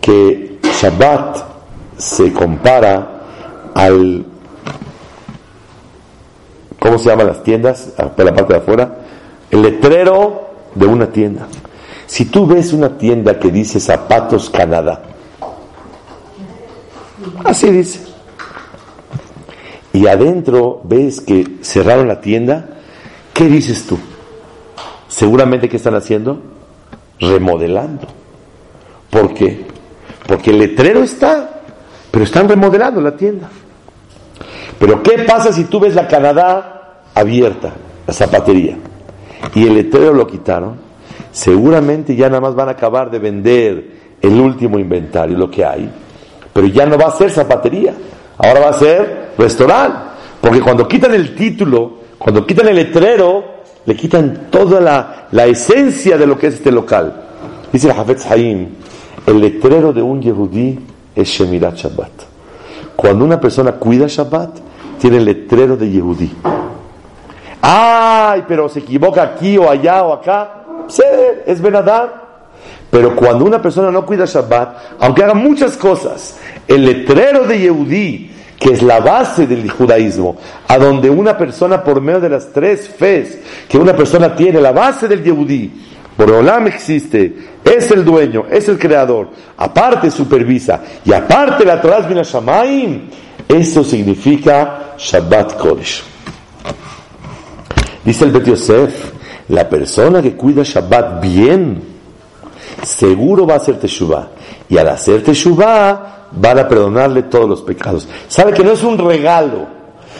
que 0.00 0.58
Shabbat 0.62 1.38
se 1.96 2.32
compara 2.32 3.22
al 3.74 4.24
¿cómo 6.78 6.98
se 6.98 7.10
llaman 7.10 7.26
las 7.26 7.42
tiendas? 7.42 7.90
Ah, 7.98 8.08
por 8.08 8.24
la 8.24 8.34
parte 8.34 8.54
de 8.54 8.58
afuera, 8.58 8.98
el 9.50 9.62
letrero 9.62 10.50
de 10.74 10.86
una 10.86 11.06
tienda. 11.06 11.46
Si 12.06 12.24
tú 12.24 12.46
ves 12.46 12.72
una 12.72 12.98
tienda 12.98 13.38
que 13.38 13.50
dice 13.50 13.78
zapatos 13.78 14.50
Canadá, 14.50 15.02
Así 17.44 17.70
dice. 17.70 18.00
Y 19.92 20.06
adentro 20.06 20.80
ves 20.84 21.20
que 21.20 21.58
cerraron 21.62 22.08
la 22.08 22.20
tienda. 22.20 22.66
¿Qué 23.34 23.46
dices 23.46 23.86
tú? 23.86 23.98
Seguramente 25.10 25.68
que 25.68 25.76
están 25.76 25.96
haciendo? 25.96 26.40
Remodelando. 27.18 28.06
¿Por 29.10 29.34
qué? 29.34 29.66
Porque 30.26 30.50
el 30.50 30.58
letrero 30.58 31.02
está, 31.02 31.62
pero 32.12 32.24
están 32.24 32.48
remodelando 32.48 33.00
la 33.00 33.16
tienda. 33.16 33.50
Pero 34.78 35.02
¿qué 35.02 35.24
pasa 35.26 35.52
si 35.52 35.64
tú 35.64 35.80
ves 35.80 35.96
la 35.96 36.06
Canadá 36.06 37.02
abierta, 37.12 37.72
la 38.06 38.14
zapatería, 38.14 38.76
y 39.52 39.66
el 39.66 39.74
letrero 39.74 40.14
lo 40.14 40.28
quitaron? 40.28 40.76
Seguramente 41.32 42.14
ya 42.14 42.28
nada 42.28 42.40
más 42.40 42.54
van 42.54 42.68
a 42.68 42.72
acabar 42.72 43.10
de 43.10 43.18
vender 43.18 43.90
el 44.22 44.40
último 44.40 44.78
inventario, 44.78 45.36
lo 45.36 45.50
que 45.50 45.64
hay, 45.64 45.90
pero 46.52 46.68
ya 46.68 46.86
no 46.86 46.96
va 46.96 47.08
a 47.08 47.16
ser 47.16 47.32
zapatería, 47.32 47.94
ahora 48.38 48.60
va 48.60 48.68
a 48.68 48.74
ser 48.74 49.32
restaurante. 49.36 49.98
Porque 50.40 50.60
cuando 50.60 50.86
quitan 50.86 51.14
el 51.14 51.34
título, 51.34 51.98
cuando 52.16 52.46
quitan 52.46 52.68
el 52.68 52.76
letrero, 52.76 53.59
le 53.86 53.96
quitan 53.96 54.48
toda 54.50 54.80
la, 54.80 55.26
la 55.32 55.46
esencia 55.46 56.16
de 56.18 56.26
lo 56.26 56.38
que 56.38 56.48
es 56.48 56.54
este 56.54 56.70
local. 56.70 57.24
Dice 57.72 57.90
el 57.90 57.98
Hafetz 57.98 58.30
Haim, 58.30 58.68
el 59.26 59.40
letrero 59.40 59.92
de 59.92 60.02
un 60.02 60.20
Yehudí 60.20 60.78
es 61.14 61.28
Shemirat 61.28 61.76
Shabbat. 61.76 62.10
Cuando 62.96 63.24
una 63.24 63.40
persona 63.40 63.72
cuida 63.72 64.06
Shabbat, 64.08 64.50
tiene 65.00 65.18
el 65.18 65.24
letrero 65.24 65.76
de 65.76 65.90
Yehudí. 65.90 66.30
Ay, 67.62 68.44
pero 68.46 68.68
se 68.68 68.80
equivoca 68.80 69.22
aquí 69.22 69.56
o 69.56 69.68
allá 69.70 70.04
o 70.04 70.12
acá. 70.12 70.64
Es 71.46 71.60
Benadar. 71.60 72.28
Pero 72.90 73.14
cuando 73.14 73.44
una 73.44 73.62
persona 73.62 73.90
no 73.90 74.04
cuida 74.04 74.24
Shabbat, 74.26 74.98
aunque 75.00 75.22
haga 75.22 75.34
muchas 75.34 75.76
cosas, 75.76 76.38
el 76.66 76.84
letrero 76.84 77.46
de 77.46 77.60
Yehudí, 77.60 78.29
que 78.60 78.74
es 78.74 78.82
la 78.82 79.00
base 79.00 79.46
del 79.46 79.70
judaísmo, 79.70 80.36
a 80.68 80.76
donde 80.78 81.08
una 81.08 81.36
persona 81.36 81.82
por 81.82 82.02
medio 82.02 82.20
de 82.20 82.28
las 82.28 82.52
tres 82.52 82.90
fes 82.90 83.38
que 83.66 83.78
una 83.78 83.96
persona 83.96 84.36
tiene, 84.36 84.60
la 84.60 84.70
base 84.70 85.08
del 85.08 85.24
Yehudí, 85.24 85.72
Boreolam 86.16 86.66
existe, 86.66 87.34
es 87.64 87.90
el 87.90 88.04
dueño, 88.04 88.44
es 88.50 88.68
el 88.68 88.78
creador, 88.78 89.30
aparte 89.56 90.10
supervisa 90.10 90.82
y 91.02 91.12
aparte 91.14 91.64
la 91.64 91.80
Torah 91.80 92.00
Bina 92.00 92.22
Shamaim, 92.22 93.08
eso 93.48 93.82
significa 93.82 94.94
Shabbat 94.98 95.56
Kodesh. 95.56 96.02
Dice 98.04 98.24
el 98.26 98.30
Bet 98.30 98.44
Yosef, 98.44 99.12
la 99.48 99.66
persona 99.66 100.20
que 100.20 100.36
cuida 100.36 100.62
Shabbat 100.62 101.22
bien, 101.22 101.82
seguro 102.82 103.46
va 103.46 103.54
a 103.54 103.56
hacer 103.56 103.78
Teshuvah. 103.78 104.28
Y 104.68 104.76
al 104.76 104.88
hacer 104.88 105.22
Teshuvah, 105.22 106.19
van 106.32 106.58
a 106.58 106.68
perdonarle 106.68 107.24
todos 107.24 107.48
los 107.48 107.62
pecados. 107.62 108.06
Sabe 108.28 108.52
que 108.52 108.64
no 108.64 108.72
es 108.72 108.82
un 108.82 108.98
regalo, 108.98 109.66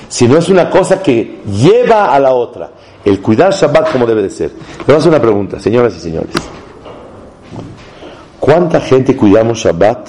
sino 0.09 0.37
es 0.39 0.49
una 0.49 0.69
cosa 0.71 1.03
que 1.03 1.41
lleva 1.47 2.15
a 2.15 2.19
la 2.19 2.33
otra. 2.33 2.71
El 3.05 3.21
cuidar 3.21 3.53
Shabbat 3.53 3.93
como 3.93 4.07
debe 4.07 4.23
de 4.23 4.31
ser. 4.31 4.51
Le 4.51 4.85
vamos 4.87 4.95
a 4.95 4.99
hacer 4.99 5.13
una 5.13 5.23
pregunta, 5.23 5.59
señoras 5.59 5.97
y 5.97 6.01
señores. 6.01 6.35
¿Cuánta 8.39 8.81
gente 8.81 9.17
cuidamos 9.17 9.59
Shabbat 9.59 10.09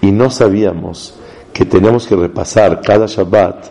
y 0.00 0.10
no 0.10 0.30
sabíamos 0.30 1.14
que 1.52 1.64
tenemos 1.64 2.06
que 2.06 2.16
repasar 2.16 2.80
cada 2.80 3.06
Shabbat 3.06 3.66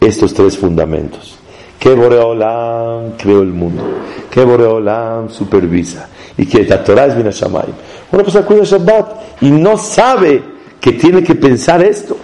estos 0.00 0.32
tres 0.32 0.56
fundamentos? 0.56 1.36
Que 1.78 1.94
Boreolam 1.94 3.12
creó 3.18 3.42
el 3.42 3.52
mundo, 3.52 3.82
que 4.30 4.44
Boreolam 4.44 5.28
supervisa 5.28 6.08
y 6.38 6.46
que 6.46 6.64
la 6.64 6.82
Torah 6.82 7.06
es 7.06 7.16
Minashamayim. 7.16 7.74
Una 8.12 8.22
persona 8.22 8.46
cuida 8.46 8.62
Shabbat 8.62 9.42
y 9.42 9.50
no 9.50 9.76
sabe 9.76 10.53
que 10.84 10.92
tiene 10.92 11.22
que 11.22 11.34
pensar 11.34 11.82
esto. 11.82 12.14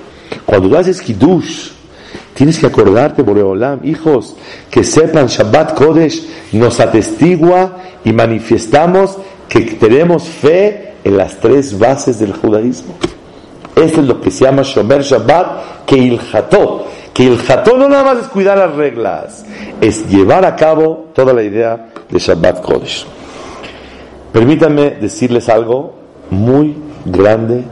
Cuando 0.44 0.68
tú 0.68 0.76
haces 0.76 1.00
Kiddush, 1.00 1.70
tienes 2.34 2.58
que 2.58 2.66
acordarte, 2.66 3.22
Boreolam, 3.22 3.80
hijos, 3.84 4.36
que 4.70 4.84
sepan 4.84 5.28
Shabbat 5.28 5.72
Kodesh 5.72 6.28
nos 6.52 6.78
atestigua 6.78 7.78
y 8.04 8.12
manifestamos 8.12 9.16
que 9.48 9.62
tenemos 9.62 10.24
fe 10.24 10.92
en 11.02 11.16
las 11.16 11.40
tres 11.40 11.78
bases 11.78 12.18
del 12.18 12.34
judaísmo. 12.34 12.96
Esto 13.76 14.02
es 14.02 14.06
lo 14.06 14.20
que 14.20 14.30
se 14.30 14.44
llama 14.44 14.60
Shomer 14.62 15.04
Shabbat, 15.04 15.86
que 15.86 15.96
il 15.96 16.20
Que 17.14 17.22
il 17.22 17.38
no 17.78 17.88
nada 17.88 18.04
más 18.04 18.24
es 18.24 18.28
cuidar 18.28 18.58
las 18.58 18.74
reglas, 18.74 19.42
es 19.80 20.06
llevar 20.06 20.44
a 20.44 20.54
cabo 20.54 21.08
toda 21.14 21.32
la 21.32 21.42
idea 21.42 21.92
de 22.10 22.18
Shabbat 22.18 22.60
Kodesh. 22.60 23.06
Permítanme 24.34 24.98
decirles 25.00 25.48
algo 25.48 25.94
muy 26.28 26.76
grande 27.06 27.64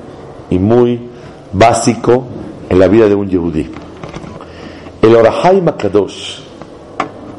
y 0.50 0.58
muy 0.58 1.00
básico 1.52 2.24
en 2.68 2.78
la 2.78 2.88
vida 2.88 3.08
de 3.08 3.14
un 3.14 3.28
yehudí. 3.28 3.70
El 5.02 5.14
Orahai 5.16 5.60
Makadosh 5.60 6.40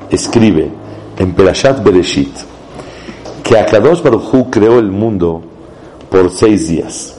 escribe 0.10 0.70
en 1.18 1.34
Perashat 1.34 1.84
Bereshit 1.84 2.50
que 3.44 3.58
Akadosh 3.58 4.04
Baruj 4.04 4.50
creó 4.52 4.78
el 4.78 4.92
mundo 4.92 5.42
por 6.10 6.30
seis 6.30 6.68
días. 6.68 7.16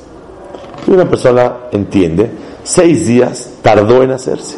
Y 0.87 0.93
una 0.93 1.05
persona 1.09 1.57
entiende, 1.73 2.31
seis 2.63 3.07
días 3.07 3.55
tardó 3.63 4.05
en 4.05 4.13
hacerse. 4.13 4.57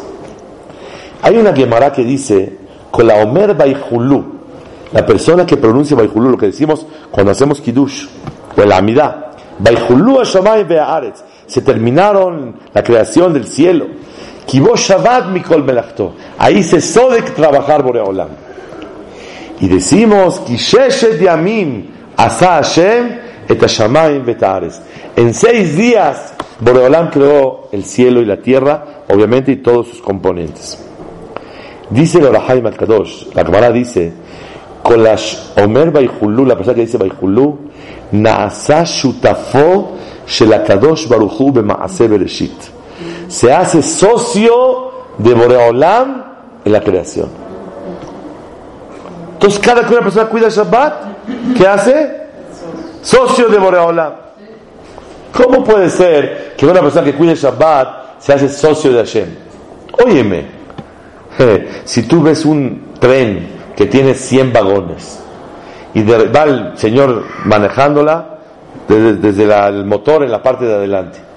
Hay 1.23 1.37
una 1.39 1.55
Gemara 1.55 1.91
que 1.91 2.05
dice, 2.05 2.59
con 2.91 3.07
la 3.07 3.23
Omer 3.23 3.55
Baihulu, 3.55 4.25
la 4.93 5.07
persona 5.07 5.47
que 5.47 5.57
pronuncia 5.57 5.97
Baihulu, 5.97 6.29
lo 6.31 6.37
que 6.37 6.47
decimos 6.47 6.85
cuando 7.11 7.33
hacemos 7.33 7.61
Kiddush, 7.63 8.07
o 8.55 8.65
la 8.67 8.83
Be'aretz, 8.83 9.32
se 11.47 11.61
terminaron 11.61 12.57
la 12.73 12.83
creación 12.83 13.33
del 13.33 13.47
cielo. 13.47 13.87
Mikol 15.33 15.65
Melachto. 15.65 16.15
Ahí 16.39 16.63
cesó 16.63 17.11
de 17.11 17.23
trabajar 17.23 17.83
Boreolam. 17.83 18.29
Y 19.61 19.69
decimos, 19.69 20.41
Kisheshet 20.41 21.21
Yamim 21.21 21.87
Asa 22.17 22.63
Hashem 22.63 23.19
et 23.49 23.61
Hashamayim. 23.61 24.25
En 25.17 25.35
seis 25.35 25.77
días, 25.77 26.35
Boreolam 26.61 27.11
creó 27.11 27.69
el 27.73 27.85
cielo 27.85 28.21
y 28.21 28.25
la 28.25 28.39
tierra, 28.39 29.05
obviamente, 29.09 29.53
y 29.53 29.57
todos 29.57 29.89
sus 29.89 30.03
componentes. 30.03 30.79
Dice 31.91 32.19
el 32.19 32.27
Orahai 32.27 32.63
Kadosh, 32.63 33.27
la 33.35 33.45
Gemara 33.45 33.71
dice, 33.71 34.13
con 34.83 35.03
las 35.03 35.53
Omer 35.57 35.91
Baihulu, 35.91 36.47
la 36.47 36.57
persona 36.57 36.75
que 36.75 36.83
dice 36.83 36.97
Baihulu, 36.97 37.59
Naasa 38.13 38.85
Shutafo 38.85 39.97
Shelakadosh 40.27 41.09
Baruchu 41.09 41.53
Bemaase 41.53 42.09
Bereshit. 42.09 42.63
Se 43.29 43.53
hace 43.53 43.83
socio 43.83 44.93
de 45.19 45.35
Boreolam 45.35 46.25
en 46.65 46.73
la 46.73 46.81
creación. 46.81 47.29
Entonces, 49.35 49.59
cada 49.59 49.85
que 49.87 49.93
una 49.93 50.03
persona 50.03 50.29
cuida 50.29 50.49
Shabbat, 50.49 50.95
¿qué 51.57 51.67
hace? 51.67 52.23
Socio 53.03 53.49
de 53.49 53.59
Boreolam. 53.59 54.13
¿Cómo 55.33 55.65
puede 55.65 55.89
ser 55.89 56.55
que 56.57 56.67
una 56.67 56.81
persona 56.81 57.05
que 57.05 57.15
cuide 57.15 57.35
Shabbat 57.35 58.21
se 58.21 58.35
hace 58.35 58.49
socio 58.49 58.93
de 58.93 58.99
Hashem? 58.99 59.29
Óyeme, 60.05 60.47
si 61.85 62.03
tú 62.03 62.23
ves 62.23 62.45
un 62.45 62.93
tren 63.01 63.49
que 63.75 63.87
tiene 63.87 64.15
100 64.15 64.53
vagones 64.53 65.19
y 65.95 66.03
va 66.03 66.43
el 66.45 66.79
señor 66.79 67.25
manejándola 67.45 68.39
desde, 68.89 69.45
el 69.69 69.85
motor 69.85 70.23
en 70.23 70.31
la 70.31 70.43
parte 70.43 70.65
de 70.65 70.75
adelante 70.75 71.33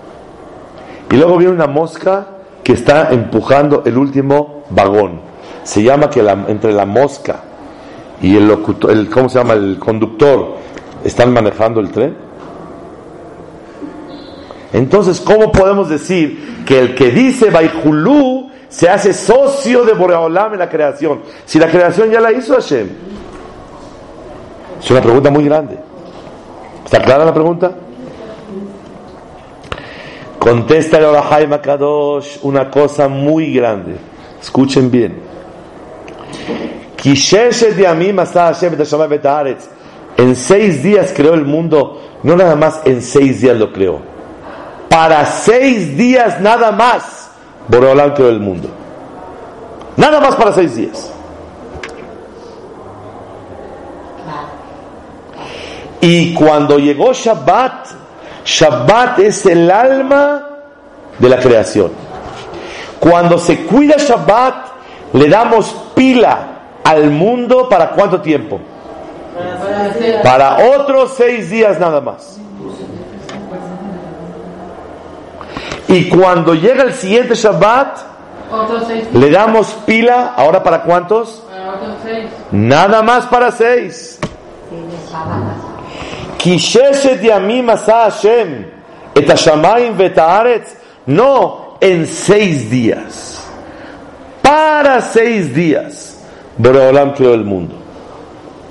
y 1.12 1.18
luego 1.18 1.38
viene 1.38 1.54
una 1.54 1.68
mosca 1.68 2.28
que 2.64 2.74
está 2.74 3.10
empujando 3.12 3.84
el 3.86 3.98
último 3.98 4.64
vagón. 4.70 5.22
Se 5.64 5.84
llama 5.84 6.10
que 6.10 6.20
entre 6.48 6.74
la 6.74 6.86
mosca 6.86 7.42
y 8.22 8.36
el, 8.36 8.48
locutor, 8.48 8.92
el 8.92 9.10
¿cómo 9.10 9.30
se 9.30 9.38
llama? 9.38 9.54
El 9.54 9.78
conductor 9.80 10.56
están 11.04 11.32
manejando 11.32 11.80
el 11.80 11.92
tren. 11.92 12.18
Entonces, 14.74 15.22
¿cómo 15.22 15.52
podemos 15.52 15.90
decir 15.90 16.64
que 16.66 16.80
el 16.80 16.96
que 16.96 17.12
dice 17.12 17.50
Baihulú 17.50 18.50
se 18.68 18.90
hace 18.90 19.14
socio 19.14 19.86
de 19.86 19.94
Boreolam 19.94 20.54
en 20.54 20.60
la 20.60 20.70
creación? 20.70 21.22
Si 21.46 21.60
la 21.60 21.70
creación 21.70 22.12
ya 22.12 22.20
la 22.20 22.32
hizo 22.32 22.56
Hashem. 22.56 22.90
Es 24.86 24.92
una 24.92 25.02
pregunta 25.02 25.32
muy 25.32 25.44
grande. 25.46 25.80
¿Está 26.86 27.02
clara 27.02 27.26
la 27.26 27.34
pregunta? 27.34 27.72
Contesta 30.38 31.00
el 31.00 31.06
Orahai 31.06 31.48
Makadosh 31.48 32.38
una 32.44 32.70
cosa 32.70 33.08
muy 33.08 33.52
grande. 33.52 33.96
Escuchen 34.40 34.92
bien. 34.92 35.20
En 40.18 40.36
seis 40.36 40.84
días 40.84 41.14
creó 41.16 41.34
el 41.34 41.46
mundo, 41.46 42.00
no 42.22 42.36
nada 42.36 42.56
más 42.56 42.82
en 42.86 43.02
seis 43.02 43.42
días 43.42 43.58
lo 43.58 43.74
creó. 43.74 44.02
Para 44.88 45.26
seis 45.26 45.98
días 45.98 46.40
nada 46.40 46.72
más, 46.72 47.32
Boreolam 47.70 48.14
creó 48.14 48.30
el 48.30 48.40
mundo. 48.40 48.70
Nada 49.98 50.22
más 50.22 50.36
para 50.36 50.54
seis 50.54 50.76
días. 50.76 51.15
Y 56.06 56.36
cuando 56.36 56.78
llegó 56.78 57.14
Shabbat, 57.14 57.88
Shabbat 58.46 59.18
es 59.18 59.44
el 59.48 59.72
alma 59.72 60.50
de 61.18 61.28
la 61.28 61.40
creación. 61.40 61.92
Cuando 63.00 63.40
se 63.40 63.66
cuida 63.66 63.96
Shabbat, 63.98 64.68
le 65.14 65.28
damos 65.28 65.76
pila 65.96 66.48
al 66.84 67.10
mundo 67.10 67.68
para 67.68 67.90
cuánto 67.90 68.22
tiempo? 68.22 68.60
Para 70.22 70.58
otros 70.78 71.16
seis 71.18 71.50
días 71.50 71.80
nada 71.80 72.00
más. 72.02 72.38
Y 75.88 76.08
cuando 76.08 76.54
llega 76.54 76.84
el 76.84 76.94
siguiente 76.94 77.34
Shabbat, 77.34 77.98
le 79.12 79.32
damos 79.32 79.74
pila, 79.88 80.36
¿ahora 80.38 80.62
para 80.62 80.84
cuántos? 80.84 81.42
Nada 82.52 83.02
más 83.02 83.26
para 83.26 83.50
seis. 83.50 84.20
No 91.08 91.78
en 91.82 92.06
seis 92.06 92.70
días. 92.70 93.44
Para 94.42 95.02
seis 95.02 95.54
días. 95.54 96.24
Boreolam 96.58 97.14
creó 97.14 97.34
el 97.34 97.44
mundo. 97.44 97.76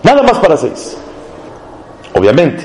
Nada 0.03 0.23
más 0.23 0.39
para 0.39 0.57
seis. 0.57 0.97
Obviamente, 2.15 2.65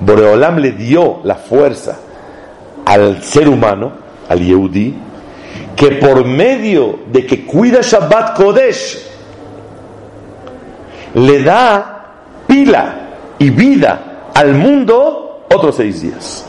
Boreolam 0.00 0.58
le 0.58 0.72
dio 0.72 1.20
la 1.22 1.36
fuerza 1.36 1.98
al 2.84 3.22
ser 3.22 3.48
humano, 3.48 3.92
al 4.28 4.40
Yehudi, 4.40 4.94
que 5.76 5.92
por 5.92 6.24
medio 6.24 7.00
de 7.12 7.24
que 7.24 7.46
cuida 7.46 7.82
Shabbat 7.82 8.36
Kodesh, 8.36 9.06
le 11.14 11.42
da 11.42 12.06
pila 12.46 12.94
y 13.38 13.50
vida 13.50 14.09
al 14.34 14.54
mundo 14.54 15.44
otros 15.52 15.76
seis 15.76 16.02
días. 16.02 16.46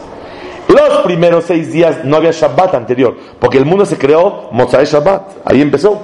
Los 0.67 1.00
primeros 1.00 1.46
seis 1.46 1.72
días 1.72 2.06
no 2.06 2.17
había 2.17 2.32
Shabbat 2.32 2.76
anterior, 2.76 3.15
porque 3.39 3.58
el 3.58 3.65
mundo 3.65 3.86
se 3.86 3.98
creó 3.98 4.50
Mozart 4.52 4.86
Shabbat, 4.86 5.22
ahí 5.46 5.62
empezó. 5.62 6.00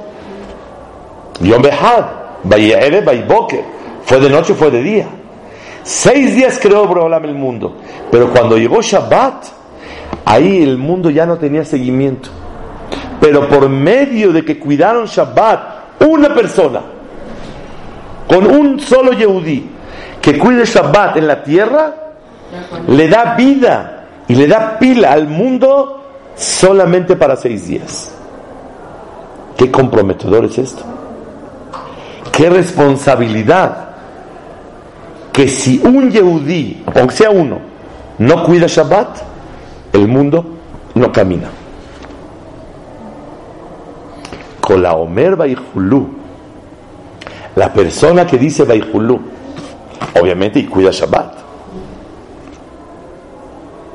Yom 1.39 1.61
Behad, 1.61 2.05
fue 4.03 4.19
de 4.19 4.29
noche, 4.29 4.53
fue 4.53 4.71
de 4.71 4.81
día. 4.81 5.07
Seis 5.83 6.35
días 6.35 6.59
creó 6.61 6.85
Boreolam 6.85 7.23
el 7.25 7.35
mundo, 7.35 7.77
pero 8.11 8.29
cuando 8.31 8.57
llegó 8.57 8.81
Shabbat, 8.81 9.45
ahí 10.25 10.61
el 10.61 10.77
mundo 10.77 11.09
ya 11.09 11.25
no 11.25 11.37
tenía 11.37 11.63
seguimiento. 11.63 12.29
Pero 13.21 13.47
por 13.47 13.69
medio 13.69 14.33
de 14.33 14.43
que 14.43 14.59
cuidaron 14.59 15.05
Shabbat, 15.05 16.01
una 16.05 16.33
persona, 16.33 16.81
con 18.27 18.45
un 18.47 18.79
solo 18.79 19.13
Yehudí, 19.13 19.76
que 20.27 20.37
cuide 20.37 20.65
Shabbat 20.65 21.15
en 21.15 21.25
la 21.25 21.41
tierra, 21.41 21.93
le 22.89 23.07
da 23.07 23.35
vida 23.35 24.07
y 24.27 24.35
le 24.35 24.45
da 24.45 24.77
pila 24.77 25.13
al 25.13 25.25
mundo 25.25 26.03
solamente 26.35 27.15
para 27.15 27.37
seis 27.37 27.65
días. 27.65 28.13
Qué 29.55 29.71
comprometedor 29.71 30.43
es 30.43 30.57
esto. 30.57 30.83
Qué 32.29 32.49
responsabilidad. 32.49 33.91
Que 35.31 35.47
si 35.47 35.79
un 35.81 36.11
Yehudí, 36.11 36.83
aunque 36.93 37.15
sea 37.15 37.29
uno, 37.29 37.59
no 38.17 38.43
cuida 38.43 38.67
Shabbat, 38.67 39.19
el 39.93 40.09
mundo 40.09 40.45
no 40.93 41.09
camina. 41.09 41.47
Con 44.59 44.81
la 44.81 44.93
Omer 44.93 45.37
la 47.55 47.71
persona 47.71 48.27
que 48.27 48.37
dice 48.37 48.65
Baihulú, 48.65 49.21
obviamente, 50.21 50.59
y 50.59 50.65
cuida 50.65 50.91
Shabbat. 50.91 51.33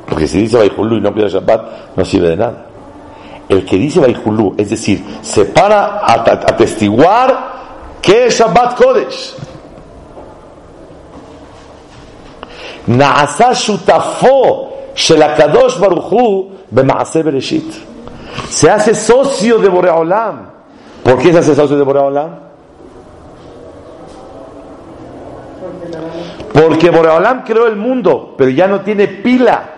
Porque 0.07 0.27
si 0.27 0.41
dice 0.41 0.57
Baihulú 0.57 0.97
y 0.97 1.01
no 1.01 1.13
cuida 1.13 1.27
Shabbat, 1.27 1.95
no 1.95 2.05
sirve 2.05 2.29
de 2.29 2.37
nada. 2.37 2.65
El 3.49 3.65
que 3.65 3.77
dice 3.77 3.99
Baihulú, 3.99 4.55
es 4.57 4.69
decir, 4.69 5.03
se 5.21 5.45
para 5.45 5.99
a 5.99 6.13
atestiguar 6.13 7.53
que 8.01 8.27
es 8.27 8.37
Shabbat 8.37 8.75
Kodesh. 8.75 9.35
Naasa 12.87 13.53
shutafo 13.53 14.73
kadosh 15.37 15.79
baruchu 15.79 16.51
b'maase 16.69 17.23
bereshit. 17.23 17.73
Se 18.49 18.69
hace 18.69 18.93
socio 18.93 19.57
de 19.59 19.69
Boreolam. 19.69 20.49
¿Por 21.03 21.17
qué 21.17 21.31
se 21.31 21.39
hace 21.39 21.55
socio 21.55 21.77
de 21.77 21.83
Boreolam? 21.83 22.42
Porque 26.53 26.89
Boreolam 26.89 27.43
creó 27.43 27.67
el 27.67 27.75
mundo, 27.75 28.35
pero 28.37 28.49
ya 28.49 28.67
no 28.67 28.81
tiene 28.81 29.07
pila. 29.07 29.69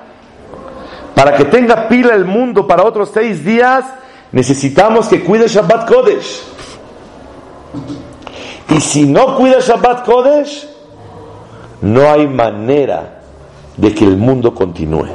Para 1.13 1.35
que 1.37 1.45
tenga 1.45 1.87
pila 1.87 2.13
el 2.13 2.25
mundo 2.25 2.67
para 2.67 2.83
otros 2.83 3.11
seis 3.13 3.43
días, 3.43 3.85
necesitamos 4.31 5.07
que 5.07 5.23
cuide 5.23 5.47
Shabbat 5.47 5.87
Kodesh. 5.87 6.43
Y 8.69 8.81
si 8.81 9.05
no 9.05 9.37
cuida 9.37 9.59
Shabbat 9.59 10.05
Kodesh, 10.05 10.67
no 11.81 12.09
hay 12.09 12.27
manera 12.27 13.21
de 13.77 13.93
que 13.93 14.05
el 14.05 14.17
mundo 14.17 14.53
continúe. 14.53 15.07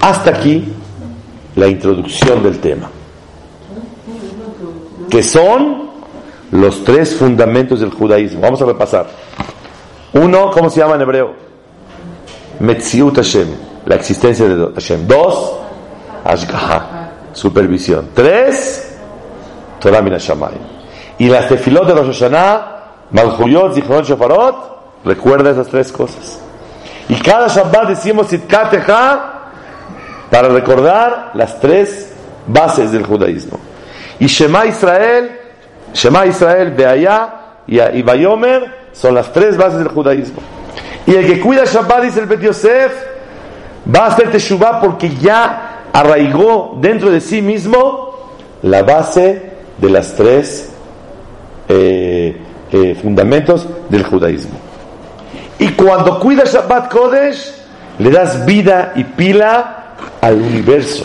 Hasta 0.00 0.30
aquí 0.30 0.72
la 1.56 1.66
introducción 1.66 2.42
del 2.42 2.58
tema, 2.60 2.88
que 5.10 5.22
son 5.22 5.90
los 6.52 6.84
tres 6.84 7.14
fundamentos 7.16 7.80
del 7.80 7.90
judaísmo. 7.90 8.40
Vamos 8.40 8.60
a 8.62 8.66
repasar. 8.66 9.06
Uno, 10.12 10.50
¿cómo 10.50 10.70
se 10.70 10.80
llama 10.80 10.94
en 10.94 11.02
hebreo? 11.02 11.34
Metziut 12.60 13.16
Hashem, 13.16 13.48
la 13.84 13.96
existencia 13.96 14.48
de 14.48 14.72
Hashem. 14.72 15.06
Dos, 15.06 15.52
Ashgaha, 16.24 17.10
supervisión. 17.32 18.10
Tres, 18.14 18.96
Torah 19.80 20.00
Minashamayim. 20.00 20.76
Y 21.18 21.28
las 21.28 21.48
tefilot 21.48 21.86
de 21.86 21.94
Rosh 21.94 22.18
Hashanah, 22.18 22.76
Malchuyot, 23.10 23.74
Zichron, 23.74 24.04
Shofarot, 24.04 25.02
recuerda 25.04 25.50
esas 25.50 25.68
tres 25.68 25.92
cosas. 25.92 26.40
Y 27.08 27.14
cada 27.16 27.48
Shabbat 27.48 27.88
decimos 27.88 28.28
Sitkatecha 28.28 29.32
para 30.30 30.48
recordar 30.48 31.30
las 31.34 31.60
tres 31.60 32.12
bases 32.46 32.92
del 32.92 33.04
judaísmo. 33.06 33.58
Y 34.18 34.26
Shema 34.26 34.66
Israel, 34.66 35.35
Shema 35.96 36.26
Israel, 36.26 36.72
Beaya 36.72 37.30
y 37.66 38.02
Bayomer 38.02 38.90
son 38.92 39.14
las 39.14 39.32
tres 39.32 39.56
bases 39.56 39.78
del 39.78 39.88
judaísmo. 39.88 40.40
Y 41.06 41.14
el 41.14 41.26
que 41.26 41.40
cuida 41.40 41.64
Shabbat, 41.64 42.02
dice 42.02 42.20
el 42.20 42.26
Bet 42.26 42.40
Yosef, 42.40 42.92
va 43.94 44.00
a 44.00 44.06
hacer 44.08 44.30
Teshuvah 44.30 44.80
porque 44.80 45.08
ya 45.16 45.84
arraigó 45.92 46.76
dentro 46.80 47.10
de 47.10 47.20
sí 47.22 47.40
mismo 47.40 48.14
la 48.62 48.82
base 48.82 49.52
de 49.78 49.88
las 49.88 50.14
tres 50.14 50.70
eh, 51.68 52.36
eh, 52.70 52.98
fundamentos 53.00 53.66
del 53.88 54.04
judaísmo. 54.04 54.58
Y 55.58 55.70
cuando 55.70 56.20
cuidas 56.20 56.52
Shabbat 56.52 56.92
Kodesh, 56.92 57.54
le 57.98 58.10
das 58.10 58.44
vida 58.44 58.92
y 58.96 59.04
pila 59.04 59.94
al 60.20 60.34
universo. 60.34 61.04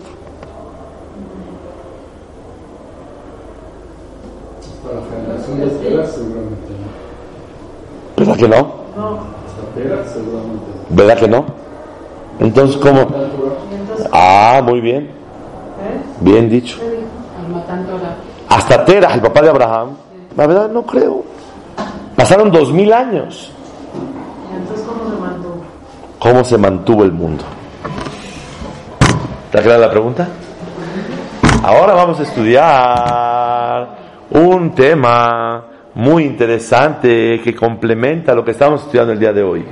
¿Verdad 8.17 8.38
que 8.38 8.47
no? 8.47 8.71
¿Verdad 10.89 11.17
que 11.17 11.27
no? 11.27 11.45
Entonces, 12.39 12.77
¿cómo? 12.77 13.07
Ah, 14.12 14.62
muy 14.63 14.81
bien. 14.81 15.10
Bien 16.19 16.49
dicho. 16.49 16.77
Hasta 18.49 18.86
Terah, 18.86 19.15
el 19.15 19.21
papá 19.21 19.41
de 19.41 19.49
Abraham. 19.49 19.89
La 20.38 20.47
verdad, 20.47 20.69
no 20.69 20.84
creo. 20.84 21.23
Pasaron 22.15 22.51
dos 22.51 22.71
mil 22.71 22.93
años. 22.93 23.51
¿Cómo 26.19 26.43
se 26.43 26.57
mantuvo 26.57 27.03
el 27.03 27.12
mundo? 27.12 27.43
¿Está 29.51 29.63
clara 29.63 29.79
la 29.79 29.91
pregunta? 29.91 30.29
Ahora 31.61 31.93
vamos 31.93 32.17
a 32.21 32.23
estudiar 32.23 33.97
un 34.29 34.73
tema 34.73 35.65
muy 35.93 36.23
interesante 36.23 37.41
que 37.43 37.53
complementa 37.53 38.33
lo 38.33 38.45
que 38.45 38.51
estamos 38.51 38.83
estudiando 38.83 39.11
el 39.11 39.19
día 39.19 39.33
de 39.33 39.43
hoy. 39.43 39.65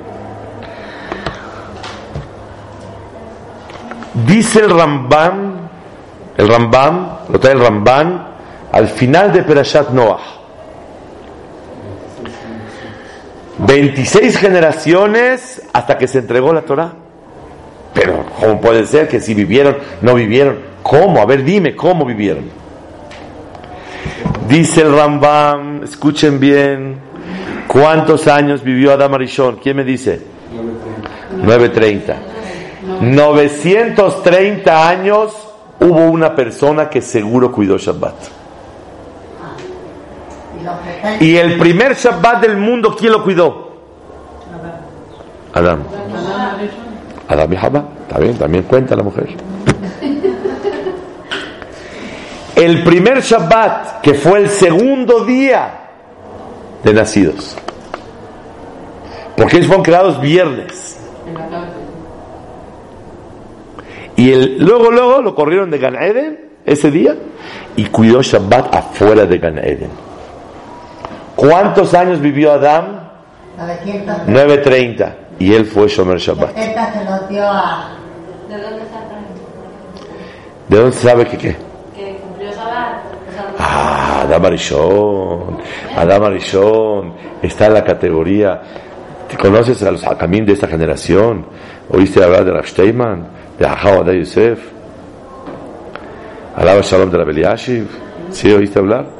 Dice 4.27 4.59
el 4.59 4.69
Ramban, 4.69 5.69
el 6.35 6.49
Ramban, 6.49 7.19
lo 7.29 7.39
trae 7.39 7.53
el 7.53 7.61
Ramban, 7.61 8.27
al 8.73 8.87
final 8.89 9.31
de 9.31 9.43
Perashat 9.43 9.91
Noah. 9.91 10.19
26 13.59 14.37
generaciones 14.39 15.61
hasta 15.71 15.97
que 15.97 16.09
se 16.09 16.19
entregó 16.19 16.51
la 16.51 16.63
Torah. 16.63 16.91
Pero, 17.93 18.25
¿cómo 18.39 18.61
puede 18.61 18.85
ser 18.85 19.07
que 19.07 19.19
si 19.19 19.33
vivieron, 19.33 19.77
no 20.01 20.15
vivieron? 20.15 20.57
¿Cómo? 20.83 21.21
A 21.21 21.25
ver, 21.25 21.43
dime, 21.43 21.75
¿cómo 21.75 22.05
vivieron? 22.05 22.45
Dice 24.47 24.81
el 24.81 24.93
Rambam, 24.93 25.83
escuchen 25.83 26.39
bien, 26.39 26.97
¿cuántos 27.67 28.27
años 28.27 28.63
vivió 28.63 28.93
Adam 28.93 29.13
Arishon? 29.13 29.57
¿Quién 29.57 29.77
me 29.77 29.83
dice? 29.83 30.21
930. 31.43 32.15
930 33.01 34.89
años 34.89 35.33
hubo 35.79 36.05
una 36.05 36.35
persona 36.35 36.89
que 36.89 37.01
seguro 37.01 37.51
cuidó 37.51 37.77
Shabbat. 37.77 38.15
Y 41.19 41.35
el 41.35 41.57
primer 41.57 41.95
Shabbat 41.95 42.41
del 42.41 42.57
mundo, 42.57 42.95
¿quién 42.97 43.11
lo 43.11 43.23
cuidó? 43.23 43.69
Adam. 45.53 45.83
Adam 47.29 47.53
y. 47.53 47.85
Está 48.01 48.19
bien, 48.19 48.35
también 48.37 48.63
cuenta 48.63 48.95
la 48.95 49.03
mujer. 49.03 49.27
El 52.55 52.83
primer 52.83 53.21
Shabbat, 53.21 54.01
que 54.01 54.15
fue 54.15 54.39
el 54.39 54.49
segundo 54.49 55.23
día 55.23 55.69
de 56.83 56.93
nacidos. 56.93 57.55
Porque 59.37 59.57
ellos 59.57 59.67
fueron 59.67 59.85
creados 59.85 60.19
viernes. 60.19 60.99
Y 64.17 64.31
el, 64.33 64.57
luego, 64.57 64.91
luego 64.91 65.21
lo 65.21 65.35
corrieron 65.35 65.69
de 65.69 65.77
Gan 65.77 65.95
Eden 65.95 66.49
ese 66.65 66.91
día 66.91 67.15
y 67.77 67.85
cuidó 67.85 68.21
Shabbat 68.21 68.75
afuera 68.75 69.25
de 69.25 69.37
Gan 69.37 69.59
Eden. 69.59 69.91
¿Cuántos 71.35 71.93
años 71.93 72.19
vivió 72.19 72.51
Adán? 72.51 73.11
930. 74.27 75.28
Y 75.39 75.53
él 75.53 75.65
fue 75.65 75.87
Shomer 75.87 76.17
Shabbat. 76.17 76.55
¿De 80.67 80.77
dónde 80.77 80.91
se 80.91 81.07
sabe 81.07 81.25
que 81.25 81.37
qué? 81.37 81.55
Que 81.95 82.17
cumplió 82.21 82.51
Shabbat. 82.51 83.01
Ah, 83.57 84.21
Adam 84.23 84.45
Arishon. 84.45 85.57
Adam 85.95 86.23
Arishon 86.25 87.13
está 87.41 87.67
en 87.67 87.73
la 87.73 87.83
categoría. 87.83 88.61
¿Te 89.29 89.37
conoces 89.37 89.81
a 89.83 89.91
los 89.91 90.05
Hakamim 90.05 90.45
de 90.45 90.53
esta 90.53 90.67
generación? 90.67 91.45
¿Oíste 91.89 92.23
hablar 92.23 92.45
de 92.45 92.51
Rav 92.51 92.67
Steinman? 92.67 93.27
¿De 93.57 93.65
Ahau 93.65 94.03
de 94.03 94.19
Yosef? 94.19 94.59
¿Alaba 96.55 96.81
Shalom 96.81 97.09
de 97.09 97.17
la 97.17 97.23
Beliashiv? 97.23 97.87
¿Sí 98.31 98.51
oíste 98.51 98.79
hablar? 98.79 99.19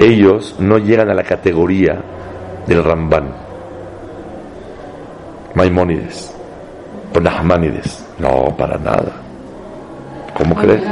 ellos 0.00 0.56
no 0.58 0.78
llegan 0.78 1.10
a 1.10 1.14
la 1.14 1.22
categoría 1.22 2.00
del 2.66 2.82
Ramban, 2.82 3.34
Maimónides, 5.54 6.32
o 7.14 7.20
Nahmanides. 7.20 8.04
No, 8.18 8.54
para 8.56 8.78
nada. 8.78 9.12
¿Cómo 10.34 10.54
crees? 10.54 10.82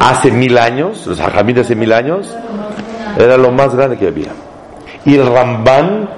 Hace 0.00 0.30
mil 0.30 0.58
años, 0.58 1.06
los 1.06 1.20
hajamim 1.20 1.54
de 1.54 1.60
hace 1.62 1.74
mil 1.74 1.92
años, 1.92 2.34
era 3.18 3.36
lo 3.36 3.50
más 3.50 3.74
grande 3.74 3.96
que 3.96 4.08
había. 4.08 4.30
Y 5.04 5.14
el 5.14 5.26
Ramban 5.26 6.08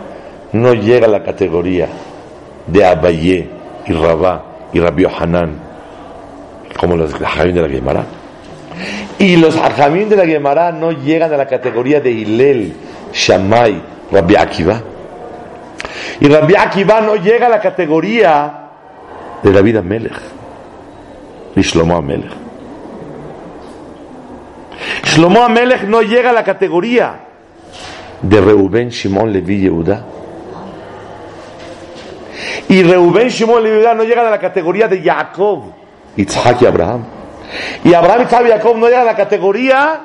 no 0.53 0.75
llega 0.75 1.07
a 1.07 1.11
la 1.11 1.23
categoría 1.23 1.89
de 2.67 2.85
Abayé 2.85 3.49
y 3.87 3.93
Rabá 3.93 4.45
y 4.73 4.81
Rabbi 4.81 5.05
Hanan, 5.05 5.59
como 6.79 6.97
los 6.97 7.13
hajamim 7.15 7.55
de 7.55 7.63
la 7.63 7.69
Gemara. 7.69 8.05
Y 9.19 9.37
los 9.37 9.57
hajamim 9.57 10.09
de 10.09 10.17
la 10.17 10.27
Gemara 10.27 10.73
no 10.73 10.93
llegan 10.93 11.33
a 11.33 11.37
la 11.37 11.47
categoría 11.47 12.01
de 12.01 12.11
Hilel, 12.11 12.75
Shammai, 13.13 13.81
Rabbi 14.13 14.37
Akiva. 14.37 14.81
Y 16.21 16.29
Rabbi 16.29 16.55
Akiva 16.57 17.01
no 17.01 17.17
llega 17.17 17.47
a 17.47 17.51
la 17.51 17.61
categoría 17.61 18.69
de 19.43 19.53
David 19.53 19.77
Amelech, 19.77 20.21
ni 21.55 21.63
Shlomo 21.63 21.97
Amelech. 21.97 22.33
Shlomo 25.05 25.43
Amelech 25.43 25.83
no 25.85 26.03
llega 26.03 26.31
a 26.31 26.33
la 26.33 26.45
categoría 26.45 27.21
de 28.23 28.41
Reuben, 28.41 28.89
Shimon, 28.89 29.33
Levi, 29.33 29.61
Yehuda. 29.61 30.05
Y 32.69 32.83
Reuben, 32.83 33.29
Shimon 33.29 33.63
Levi 33.63 33.85
no 33.95 34.03
llegan 34.03 34.27
a 34.27 34.31
la 34.31 34.41
categoría 34.41 34.89
de 34.89 35.01
Jacob, 35.01 35.65
Isaac 36.17 36.63
y 36.63 36.67
Abraham. 36.67 37.05
Y 37.85 37.95
Abraham, 37.95 38.23
Isaac 38.27 38.43
y 38.47 38.51
Jacob 38.51 38.77
no 38.77 38.87
llegan 38.87 39.03
a 39.03 39.13
la 39.13 39.17
categoría 39.17 40.01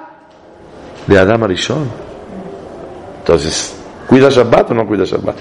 de 1.07 1.20
Adam 1.20 1.43
Arishon. 1.43 1.89
Entonces, 3.20 3.76
¿cuida 4.07 4.30
Shabbat 4.30 4.72
o 4.72 4.74
no 4.74 4.86
cuida 4.86 5.05
Shabbat? 5.05 5.36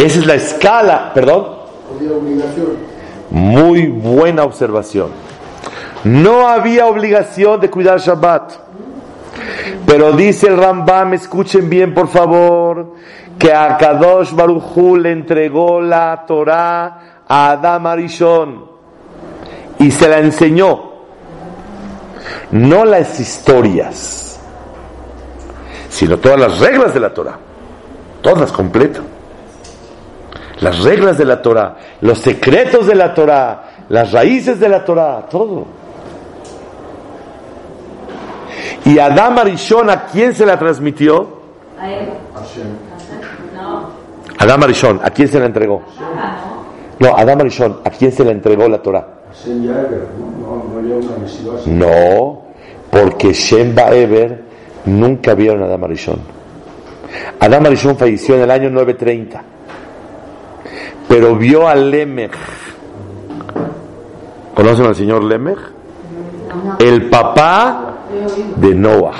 Esa 0.00 0.18
es 0.18 0.26
la 0.26 0.34
escala, 0.34 1.12
perdón. 1.12 1.46
Muy 3.30 3.86
buena 3.88 4.44
observación. 4.44 5.08
No 6.04 6.48
había 6.48 6.86
obligación 6.86 7.60
de 7.60 7.68
cuidar 7.68 8.00
Shabbat. 8.00 8.52
Pero 9.84 10.12
dice 10.12 10.46
el 10.46 10.56
Rambam, 10.56 11.12
escuchen 11.12 11.68
bien 11.68 11.92
por 11.92 12.08
favor, 12.08 12.94
que 13.38 13.52
a 13.52 13.76
Kadosh 13.76 14.32
Baruchu 14.32 14.96
le 14.96 15.12
entregó 15.12 15.82
la 15.82 16.24
Torah 16.26 17.24
a 17.28 17.50
Adam 17.50 17.86
Arishon 17.86 18.64
y 19.78 19.90
se 19.90 20.08
la 20.08 20.18
enseñó. 20.18 20.90
No 22.52 22.86
las 22.86 23.20
historias, 23.20 24.40
sino 25.90 26.16
todas 26.18 26.40
las 26.40 26.58
reglas 26.58 26.94
de 26.94 27.00
la 27.00 27.12
Torah. 27.12 27.38
Todas 28.22 28.50
completas. 28.50 29.09
Las 30.60 30.82
reglas 30.84 31.16
de 31.16 31.24
la 31.24 31.40
Torah, 31.40 31.76
los 32.02 32.18
secretos 32.18 32.86
de 32.86 32.94
la 32.94 33.14
Torah, 33.14 33.70
las 33.88 34.12
raíces 34.12 34.60
de 34.60 34.68
la 34.68 34.84
Torah, 34.84 35.26
todo. 35.30 35.66
Y 38.84 38.98
Adam 38.98 39.38
Arishon, 39.38 39.88
¿a 39.90 40.06
quién 40.06 40.34
se 40.34 40.44
la 40.44 40.58
transmitió? 40.58 41.40
A 41.78 41.90
él. 41.90 42.08
Adam 44.38 44.62
Arishon, 44.62 45.00
¿a 45.02 45.10
quién 45.10 45.28
se 45.28 45.38
la 45.38 45.46
entregó? 45.46 45.82
No, 46.98 47.16
Adam 47.16 47.40
Arishon, 47.40 47.80
¿a 47.84 47.90
quién 47.90 48.12
se 48.12 48.24
la 48.24 48.32
entregó 48.32 48.68
la 48.68 48.78
Torah? 48.82 49.06
No, 51.66 52.42
porque 52.90 53.32
Shem 53.32 53.74
Baeber 53.74 54.42
nunca 54.86 55.34
vieron 55.34 55.62
a 55.62 55.66
Adam 55.66 55.84
Arishon. 55.84 56.18
Adam 57.38 57.66
Arishon 57.66 57.96
falleció 57.96 58.36
en 58.36 58.42
el 58.42 58.50
año 58.50 58.70
930, 58.70 59.42
pero 61.10 61.34
vio 61.34 61.66
a 61.66 61.74
Lemech. 61.74 62.36
¿Conocen 64.54 64.86
al 64.86 64.94
señor 64.94 65.24
Lemech? 65.24 65.58
El 66.78 67.10
papá 67.10 67.94
de 68.54 68.72
Noah. 68.76 69.16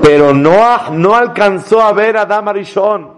Pero 0.00 0.32
Noah 0.32 0.90
no 0.92 1.16
alcanzó 1.16 1.82
a 1.82 1.92
ver 1.92 2.16
a 2.16 2.22
Adam 2.22 2.46
Arishon, 2.46 3.08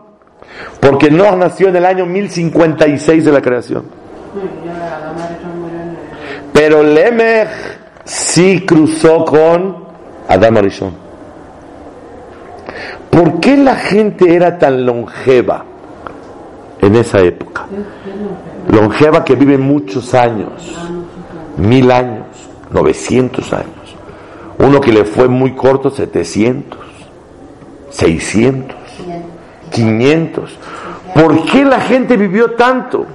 porque 0.80 1.10
Noah 1.10 1.36
nació 1.36 1.68
en 1.68 1.76
el 1.76 1.84
año 1.84 2.06
1056 2.06 3.22
de 3.22 3.32
la 3.32 3.42
creación. 3.42 3.84
Pero 6.54 6.82
Lemech 6.82 7.50
sí 8.04 8.64
cruzó 8.64 9.26
con 9.26 9.84
Adam 10.26 10.56
Arishon. 10.56 10.94
¿Por 13.10 13.40
qué 13.40 13.58
la 13.58 13.76
gente 13.76 14.34
era 14.34 14.58
tan 14.58 14.86
longeva 14.86 15.66
en 16.80 16.96
esa 16.96 17.20
época? 17.20 17.66
Longeva 18.68 19.24
que 19.24 19.34
vive 19.34 19.58
muchos 19.58 20.14
años, 20.14 20.76
mil 21.56 21.90
años, 21.90 22.26
900 22.70 23.52
años. 23.52 23.66
Uno 24.58 24.80
que 24.80 24.92
le 24.92 25.04
fue 25.04 25.28
muy 25.28 25.54
corto, 25.54 25.90
700, 25.90 26.78
600, 27.90 28.76
500. 29.70 30.58
¿Por 31.14 31.44
qué 31.46 31.64
la 31.64 31.80
gente 31.80 32.16
vivió 32.16 32.52
tanto? 32.52 33.06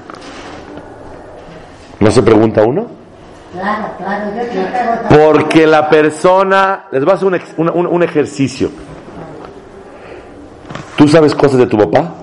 ¿No 1.99 2.11
se 2.11 2.21
pregunta 2.23 2.63
uno? 2.63 2.87
Porque 5.09 5.65
la 5.65 5.89
persona, 5.89 6.85
les 6.91 7.03
voy 7.03 7.11
a 7.11 7.15
hacer 7.15 7.27
un, 7.57 7.87
un, 7.87 8.03
ejercicio. 8.03 8.69
¿Tú 10.97 11.07
sabes 11.07 11.33
cosas 11.33 11.59
de 11.59 11.67
tu 11.67 11.77
papá? 11.77 12.13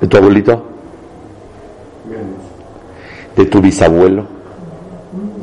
¿De 0.00 0.06
tu 0.06 0.16
abuelito? 0.16 0.62
¿De 3.36 3.46
tu 3.46 3.60
bisabuelo? 3.60 4.26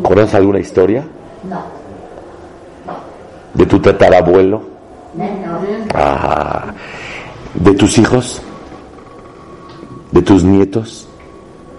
¿Conoces 0.01 0.35
alguna 0.35 0.59
historia? 0.59 1.05
No. 1.43 1.63
¿De 3.53 3.65
tu 3.65 3.79
tatarabuelo? 3.79 4.61
No. 5.13 5.25
¿De 7.53 7.73
tus 7.73 7.97
hijos? 7.97 8.41
¿De 10.11 10.21
tus 10.21 10.43
nietos? 10.43 11.07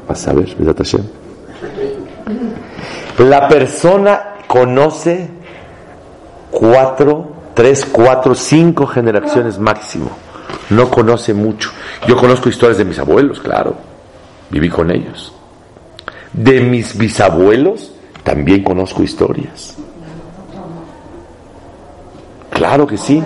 Vas 0.09 0.27
a 0.29 0.33
ver, 0.33 0.57
La 3.19 3.49
persona 3.49 4.35
conoce 4.47 5.29
cuatro, 6.51 7.29
tres, 7.55 7.85
cuatro, 7.85 8.35
cinco 8.35 8.87
generaciones 8.87 9.59
máximo. 9.59 10.11
No 10.71 10.91
conoce 10.91 11.35
mucho. 11.35 11.71
Yo 12.07 12.17
conozco 12.17 12.49
historias 12.49 12.79
de 12.79 12.85
mis 12.85 12.99
abuelos, 12.99 13.41
claro. 13.41 13.77
Viví 14.51 14.69
con 14.69 14.91
ellos. 14.91 15.33
De 16.33 16.61
mis 16.61 16.97
bisabuelos 16.97 17.93
también 18.23 18.63
conozco 18.63 19.03
historias. 19.03 19.77
Claro 22.51 22.87
que 22.87 22.97
sí. 22.97 23.23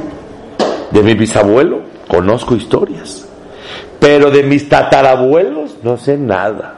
De 0.90 1.02
mi 1.02 1.14
bisabuelo 1.14 1.82
conozco 2.08 2.54
historias. 2.54 3.26
Pero 3.98 4.30
de 4.30 4.42
mis 4.42 4.68
tatarabuelos 4.68 5.76
no 5.82 5.96
sé 5.96 6.18
nada. 6.18 6.74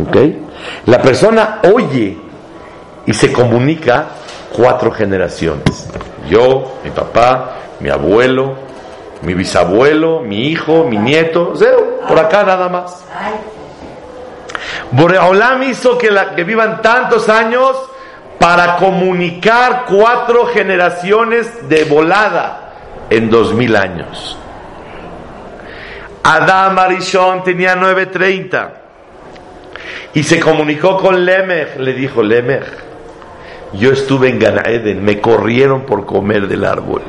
¿Ok? 0.00 0.16
La 0.86 1.00
persona 1.02 1.60
oye 1.74 2.18
y 3.06 3.12
se 3.14 3.32
comunica 3.32 4.06
cuatro 4.54 4.90
generaciones. 4.90 5.88
Yo, 6.28 6.78
mi 6.84 6.90
papá, 6.90 7.56
mi 7.80 7.90
abuelo, 7.90 8.56
mi 9.22 9.34
bisabuelo, 9.34 10.20
mi 10.20 10.48
hijo, 10.48 10.84
mi 10.84 10.96
nieto, 10.96 11.54
por 12.06 12.18
acá 12.18 12.44
nada 12.44 12.68
más. 12.68 13.04
Boreolam 14.90 15.62
hizo 15.64 15.98
que, 15.98 16.10
vivan 16.44 16.80
tantos 16.82 17.28
años 17.28 17.76
para 18.38 18.76
comunicar 18.76 19.84
cuatro 19.88 20.46
generaciones 20.46 21.68
de 21.68 21.84
volada 21.84 22.72
en 23.10 23.28
dos 23.28 23.52
mil 23.52 23.76
años. 23.76 24.38
Adam 26.22 26.78
Arishon 26.78 27.42
tenía 27.42 27.74
930 27.74 28.72
y 30.14 30.22
se 30.22 30.38
comunicó 30.40 30.98
con 30.98 31.24
Lemech. 31.24 31.76
Le 31.78 31.92
dijo: 31.94 32.22
Lemech, 32.22 32.66
yo 33.72 33.92
estuve 33.92 34.28
en 34.28 34.38
Gan 34.38 34.62
Eden, 34.66 35.04
me 35.04 35.20
corrieron 35.20 35.82
por 35.82 36.06
comer 36.06 36.46
del 36.46 36.64
árbol. 36.64 37.02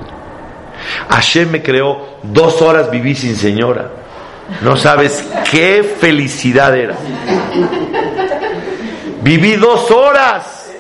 Hashem 1.10 1.52
me 1.52 1.62
creó, 1.62 2.18
dos 2.24 2.62
horas 2.62 2.90
viví 2.90 3.16
sin 3.16 3.36
señora. 3.36 3.90
No 4.62 4.76
sabes 4.78 5.28
qué 5.52 5.84
felicidad 5.84 6.76
era. 6.76 6.96
Viví 9.22 9.56
dos 9.56 9.92
horas 9.92 10.72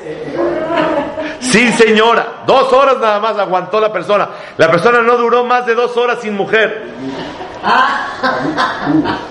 sin 1.39 1.73
señora. 1.73 2.43
Dos 2.47 2.71
horas 2.73 2.97
nada 2.99 3.19
más 3.19 3.37
aguantó 3.37 3.79
la 3.79 3.91
persona. 3.91 4.29
La 4.57 4.69
persona 4.69 5.01
no 5.01 5.17
duró 5.17 5.43
más 5.43 5.65
de 5.65 5.75
dos 5.75 5.95
horas 5.97 6.19
sin 6.21 6.35
mujer. 6.35 6.87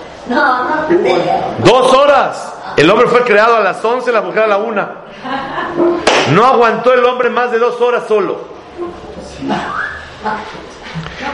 Dos 1.64 1.94
horas. 1.94 2.54
El 2.76 2.90
hombre 2.90 3.08
fue 3.08 3.22
creado 3.22 3.56
a 3.56 3.60
las 3.60 3.84
once, 3.84 4.12
la 4.12 4.20
mujer 4.20 4.44
a 4.44 4.46
la 4.46 4.58
una. 4.58 4.90
No 6.32 6.44
aguantó 6.44 6.92
el 6.92 7.04
hombre 7.04 7.30
más 7.30 7.50
de 7.50 7.58
dos 7.58 7.80
horas 7.80 8.04
solo. 8.06 8.38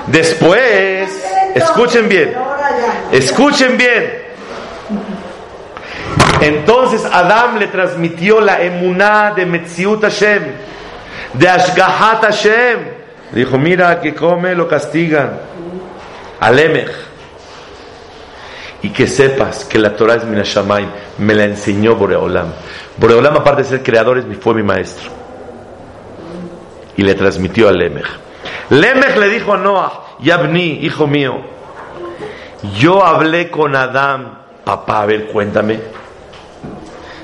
Después, 0.06 1.24
escuchen 1.54 2.08
bien, 2.08 2.34
escuchen 3.12 3.76
bien. 3.76 4.24
Entonces 6.40 7.04
Adam 7.10 7.58
le 7.58 7.68
transmitió 7.68 8.40
la 8.40 8.60
emuná 8.62 9.32
de 9.34 9.46
Metziut 9.46 10.02
Hashem, 10.02 10.42
de 11.32 11.48
Ashgahat 11.48 12.22
Hashem. 12.22 12.78
Dijo, 13.32 13.58
mira 13.58 14.00
que 14.00 14.14
come, 14.14 14.54
lo 14.54 14.68
castigan. 14.68 15.38
Alemech. 16.40 16.90
Y 18.82 18.90
que 18.90 19.06
sepas 19.06 19.64
que 19.64 19.78
la 19.78 19.96
Torah 19.96 20.16
es 20.16 20.24
Minashamayim, 20.24 20.90
me 21.18 21.34
la 21.34 21.44
enseñó 21.44 21.94
Boreolam. 21.94 22.52
Boreolam, 22.98 23.36
aparte 23.36 23.62
de 23.62 23.68
ser 23.68 23.82
creador, 23.82 24.22
fue 24.40 24.54
mi 24.54 24.62
maestro. 24.62 25.10
Y 26.96 27.02
le 27.02 27.14
transmitió 27.14 27.68
a 27.68 27.72
Lemech. 27.72 28.06
Lemech 28.70 29.16
le 29.16 29.28
dijo 29.28 29.52
a 29.52 29.56
Noah, 29.58 29.92
Yabni, 30.20 30.78
hijo 30.82 31.06
mío, 31.06 31.40
yo 32.78 33.04
hablé 33.04 33.50
con 33.50 33.76
Adam, 33.76 34.38
papá, 34.64 35.02
a 35.02 35.06
ver, 35.06 35.26
cuéntame. 35.26 35.80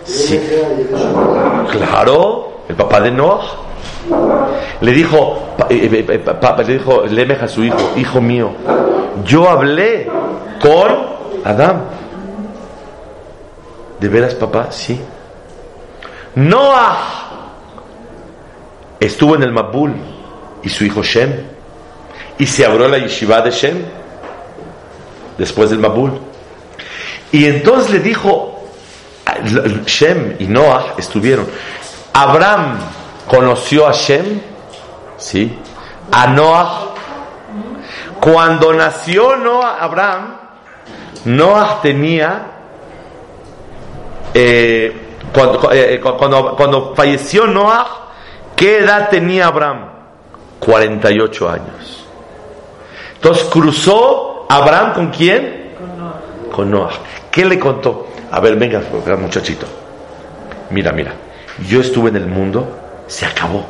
Sí. 0.05 0.41
Claro, 1.71 2.65
el 2.69 2.75
papá 2.75 3.01
de 3.01 3.11
Noah. 3.11 3.41
Le 4.81 4.93
dijo, 4.93 5.55
eh, 5.69 5.89
eh, 5.93 6.07
eh, 6.09 6.65
le 6.67 6.73
dijo 6.73 7.03
Lemech 7.07 7.43
a 7.43 7.49
su 7.49 7.63
hijo, 7.63 7.93
hijo 7.97 8.21
mío, 8.21 8.51
yo 9.25 9.49
hablé 9.49 10.11
con 10.61 10.89
Adán. 11.45 11.85
¿De 13.99 14.09
veras, 14.09 14.35
papá? 14.35 14.69
Sí. 14.71 15.01
Noah 16.35 16.97
estuvo 18.99 19.35
en 19.37 19.43
el 19.43 19.53
Mabul 19.53 19.95
y 20.63 20.69
su 20.69 20.85
hijo 20.85 21.03
Shem 21.03 21.33
y 22.39 22.47
se 22.47 22.65
abrió 22.65 22.89
la 22.89 22.99
yeshiva 22.99 23.43
de 23.43 23.51
Shem 23.51 23.83
después 25.37 25.71
del 25.71 25.79
Mabul. 25.79 26.19
Y 27.33 27.45
entonces 27.45 27.91
le 27.91 27.99
dijo, 28.01 28.65
Shem 29.87 30.37
y 30.39 30.47
Noah 30.47 30.95
estuvieron. 30.97 31.47
Abraham 32.13 32.79
conoció 33.29 33.87
a 33.87 33.93
Shem, 33.93 34.41
¿sí? 35.19 35.57
A 36.11 36.27
Noah. 36.29 36.87
Cuando 38.21 38.73
nació 38.73 39.37
Noah, 39.37 39.77
Abraham, 39.81 40.37
Noah 41.27 41.81
tenía, 41.83 42.47
eh, 44.35 45.19
eh, 45.73 46.01
cuando, 46.03 46.57
cuando, 46.57 46.95
falleció 46.95 47.47
Noah, 47.47 48.13
¿qué 48.57 48.79
edad 48.79 49.09
tenía 49.11 49.47
Abraham? 49.47 49.90
48 50.61 51.51
años. 51.51 52.07
Entonces 53.15 53.45
cruzó 53.45 54.47
Abraham 54.49 54.93
con 54.95 55.11
quién? 55.11 55.73
Con 55.77 55.99
Noah. 55.99 56.21
Con 56.53 56.71
Noah. 56.71 56.93
¿Qué 57.31 57.45
le 57.45 57.59
contó? 57.59 58.09
A 58.31 58.41
ver, 58.41 58.57
venga, 58.57 58.81
muchachito. 59.19 59.67
Mira, 60.71 60.93
mira. 60.93 61.13
Yo 61.69 61.81
estuve 61.81 62.11
en 62.11 62.17
el 62.17 62.27
mundo, 62.27 63.05
se 63.07 63.27
acabó. 63.27 63.67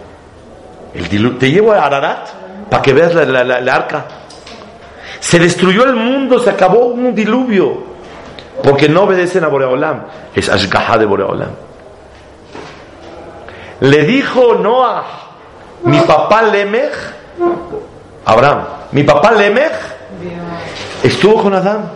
El 0.94 1.38
Te 1.38 1.50
llevo 1.50 1.72
a 1.72 1.84
Ararat 1.84 2.28
para 2.68 2.82
que 2.82 2.92
veas 2.92 3.14
la, 3.14 3.74
arca. 3.74 4.04
Se 5.18 5.38
destruyó 5.38 5.84
el 5.84 5.94
mundo, 5.94 6.38
se 6.38 6.50
acabó 6.50 6.86
un 6.86 7.14
diluvio. 7.14 7.90
Porque 8.62 8.88
no 8.88 9.02
obedecen 9.02 9.44
a 9.44 9.48
Boreolam. 9.48 10.02
Es 10.34 10.48
Ashgaha 10.48 10.98
de 10.98 11.06
Boreolam. 11.06 11.50
Le 13.80 14.04
dijo 14.04 14.54
Noah, 14.54 15.29
mi 15.84 16.00
papá 16.00 16.42
Lemech, 16.42 16.92
Abraham, 18.24 18.64
mi 18.92 19.02
papá 19.02 19.32
Lemech 19.32 19.72
estuvo 21.02 21.42
con 21.42 21.54
Adán. 21.54 21.90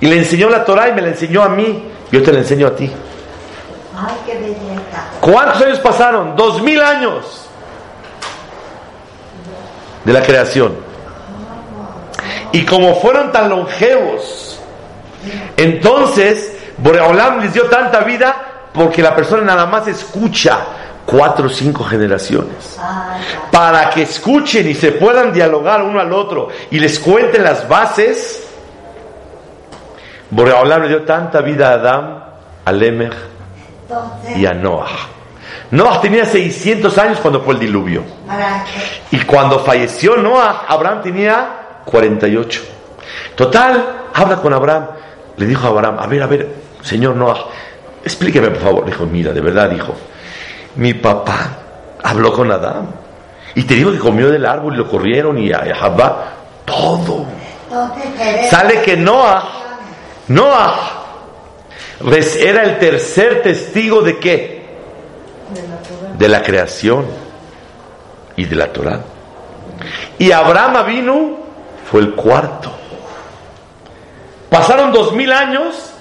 Y 0.00 0.06
le 0.06 0.18
enseñó 0.18 0.50
la 0.50 0.64
Torah 0.64 0.88
y 0.88 0.92
me 0.92 1.02
la 1.02 1.08
enseñó 1.08 1.42
a 1.42 1.48
mí. 1.48 1.90
Yo 2.10 2.22
te 2.22 2.32
la 2.32 2.40
enseño 2.40 2.66
a 2.66 2.76
ti. 2.76 2.90
Ay, 3.96 4.14
qué 4.26 4.34
belleza. 4.34 5.04
¿Cuántos 5.20 5.62
años 5.62 5.78
pasaron? 5.78 6.36
Dos 6.36 6.60
mil 6.62 6.80
años 6.80 7.48
de 10.04 10.12
la 10.12 10.22
creación. 10.22 10.74
Y 12.52 12.64
como 12.64 12.94
fueron 12.96 13.32
tan 13.32 13.48
longevos, 13.48 14.60
entonces 15.56 16.52
Boreolam 16.78 17.40
les 17.40 17.52
dio 17.52 17.64
tanta 17.64 18.00
vida 18.00 18.36
porque 18.72 19.02
la 19.02 19.14
persona 19.14 19.42
nada 19.42 19.66
más 19.66 19.86
escucha 19.88 20.58
cuatro 21.06 21.46
o 21.46 21.48
cinco 21.48 21.84
generaciones. 21.84 22.78
Para 23.50 23.90
que 23.90 24.02
escuchen 24.02 24.68
y 24.68 24.74
se 24.74 24.92
puedan 24.92 25.32
dialogar 25.32 25.82
uno 25.82 26.00
al 26.00 26.12
otro 26.12 26.48
y 26.70 26.78
les 26.78 26.98
cuenten 26.98 27.42
las 27.44 27.68
bases. 27.68 28.48
Boreolam 30.30 30.82
le 30.82 30.88
dio 30.88 31.02
tanta 31.02 31.40
vida 31.40 31.70
a 31.70 31.74
Adam, 31.74 32.24
a 32.64 32.72
Lemech, 32.72 33.14
y 34.36 34.46
a 34.46 34.54
Noah. 34.54 34.88
Noah 35.70 36.00
tenía 36.00 36.24
600 36.24 36.98
años 36.98 37.18
cuando 37.20 37.40
fue 37.40 37.54
el 37.54 37.60
diluvio. 37.60 38.02
Y 39.10 39.18
cuando 39.20 39.60
falleció 39.60 40.16
Noah, 40.16 40.64
Abraham 40.68 41.02
tenía 41.02 41.80
48. 41.84 42.62
Total, 43.34 43.84
habla 44.12 44.36
con 44.36 44.52
Abraham. 44.52 44.86
Le 45.36 45.46
dijo 45.46 45.66
a 45.66 45.70
Abraham, 45.70 45.96
a 45.98 46.06
ver, 46.06 46.22
a 46.22 46.26
ver, 46.26 46.54
señor 46.82 47.16
Noah, 47.16 47.46
explíqueme 48.04 48.50
por 48.50 48.60
favor. 48.62 48.84
Dijo, 48.86 49.06
mira, 49.06 49.32
de 49.32 49.40
verdad, 49.40 49.70
dijo, 49.70 49.94
mi 50.76 50.94
papá 50.94 51.50
habló 52.02 52.32
con 52.32 52.50
Adán. 52.50 52.88
Y 53.54 53.62
te 53.64 53.74
digo 53.74 53.92
que 53.92 53.98
comió 53.98 54.30
del 54.30 54.46
árbol 54.46 54.74
y 54.74 54.78
lo 54.78 54.88
corrieron 54.88 55.38
y 55.38 55.52
a 55.52 55.74
Jabá, 55.74 56.32
todo. 56.64 57.24
Sale 58.50 58.82
que 58.82 58.96
Noah, 58.96 59.48
Noah 60.28 61.04
era 62.38 62.62
el 62.62 62.78
tercer 62.78 63.42
testigo 63.42 64.02
de 64.02 64.18
qué? 64.18 64.64
De 66.18 66.28
la, 66.28 66.42
creación 66.42 67.06
y 68.36 68.44
de 68.44 68.56
la 68.56 68.72
Torah. 68.72 69.00
Y 70.18 70.30
Abraham 70.30 70.86
vino, 70.86 71.38
fue 71.90 72.00
el 72.00 72.14
cuarto. 72.14 72.70
Pasaron 74.50 74.92
dos 74.92 75.12
mil 75.12 75.32
años 75.32 75.93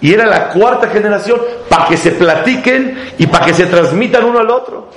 y 0.00 0.12
era 0.12 0.26
la 0.26 0.48
cuarta 0.50 0.88
generación 0.88 1.40
para 1.68 1.86
que 1.86 1.96
se 1.96 2.12
platiquen 2.12 3.12
y 3.18 3.26
para 3.26 3.46
que 3.46 3.54
se 3.54 3.66
transmitan 3.66 4.24
uno 4.24 4.40
al 4.40 4.50
otro. 4.50 4.90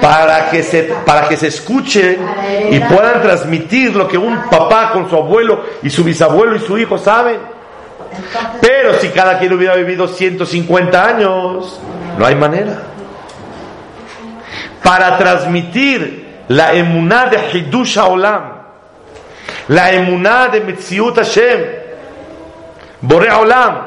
para 0.00 0.50
que 0.50 0.62
se 0.62 0.82
para 1.04 1.28
que 1.28 1.36
se 1.36 1.48
escuchen 1.48 2.18
y 2.70 2.78
puedan 2.80 3.20
transmitir 3.20 3.96
lo 3.96 4.06
que 4.06 4.16
un 4.16 4.36
papá 4.48 4.92
con 4.92 5.10
su 5.10 5.16
abuelo 5.16 5.64
y 5.82 5.90
su 5.90 6.04
bisabuelo 6.04 6.56
y 6.56 6.60
su 6.60 6.78
hijo 6.78 6.98
saben. 6.98 7.40
Pero 8.60 8.94
si 8.94 9.08
cada 9.08 9.38
quien 9.38 9.52
hubiera 9.52 9.74
vivido 9.74 10.08
150 10.08 11.04
años, 11.04 11.80
no 12.16 12.26
hay 12.26 12.34
manera. 12.34 12.82
Para 14.82 15.18
transmitir 15.18 16.44
la 16.48 16.72
emuná 16.72 17.26
de 17.26 17.50
Hidush 17.52 17.98
Olam, 17.98 18.57
la 19.68 19.92
emuná 19.92 20.48
de 20.48 20.60
Metziut 20.60 21.16
Hashem, 21.16 21.60
Bore 23.00 23.30
Olam, 23.30 23.86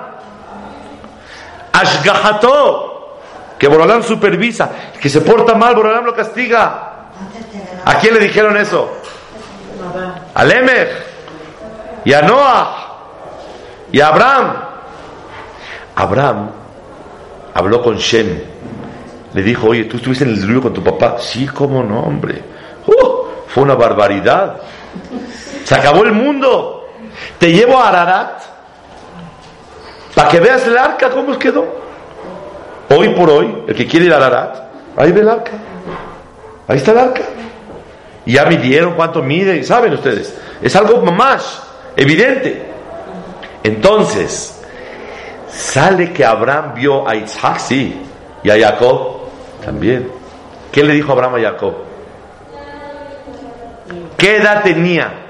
Ashgahato, 1.73 3.17
que 3.57 3.67
Borolam 3.67 4.03
supervisa, 4.03 4.69
que 4.99 5.09
se 5.09 5.21
porta 5.21 5.55
mal, 5.55 5.75
Borolam 5.75 6.05
lo 6.05 6.15
castiga. 6.15 6.89
¿A 7.85 7.95
quién 7.99 8.13
le 8.13 8.19
dijeron 8.19 8.57
eso? 8.57 8.89
A 10.33 10.43
Lemech, 10.43 10.89
y 12.05 12.13
a 12.13 12.21
Noah, 12.21 12.87
y 13.91 13.99
a 13.99 14.07
Abraham. 14.07 14.53
Abraham 15.95 16.49
habló 17.53 17.81
con 17.81 17.97
Shem, 17.97 18.41
le 19.33 19.43
dijo, 19.43 19.67
oye, 19.67 19.85
¿tú 19.85 19.97
estuviste 19.97 20.23
en 20.23 20.31
el 20.31 20.41
diluvio 20.41 20.61
con 20.63 20.73
tu 20.73 20.83
papá? 20.83 21.17
Sí, 21.19 21.47
cómo 21.47 21.83
no, 21.83 22.01
hombre. 22.01 22.43
Uh, 22.85 23.47
fue 23.47 23.63
una 23.63 23.75
barbaridad. 23.75 24.57
Se 25.63 25.75
acabó 25.75 26.03
el 26.03 26.11
mundo. 26.11 26.89
Te 27.37 27.51
llevo 27.51 27.77
a 27.77 27.89
Ararat 27.89 28.41
para 30.15 30.29
que 30.29 30.39
veas 30.39 30.65
el 30.67 30.77
arca 30.77 31.09
cómo 31.09 31.37
quedó. 31.37 31.65
Hoy 32.89 33.09
por 33.09 33.29
hoy, 33.29 33.63
el 33.67 33.75
que 33.75 33.87
quiere 33.87 34.07
ir 34.07 34.13
a 34.13 34.17
Ararat, 34.17 34.57
ahí 34.97 35.11
ve 35.11 35.21
el 35.21 35.29
arca. 35.29 35.51
Ahí 36.67 36.77
está 36.77 36.91
el 36.91 36.97
arca. 36.99 37.21
Y 38.25 38.33
ya 38.33 38.45
midieron 38.45 38.93
cuánto 38.93 39.21
mide, 39.23 39.63
saben 39.63 39.93
ustedes. 39.93 40.35
Es 40.61 40.75
algo 40.75 41.01
más 41.11 41.63
evidente. 41.95 42.65
Entonces, 43.63 44.61
sale 45.49 46.11
que 46.11 46.25
Abraham 46.25 46.73
vio 46.75 47.07
a 47.07 47.15
Isaac, 47.15 47.59
sí, 47.59 48.01
y 48.43 48.49
a 48.49 48.59
Jacob 48.59 49.21
también. 49.63 50.11
¿Qué 50.71 50.83
le 50.83 50.93
dijo 50.93 51.11
Abraham 51.11 51.35
a 51.35 51.39
Jacob? 51.39 51.73
¿Qué 54.17 54.37
edad 54.37 54.63
tenía? 54.63 55.20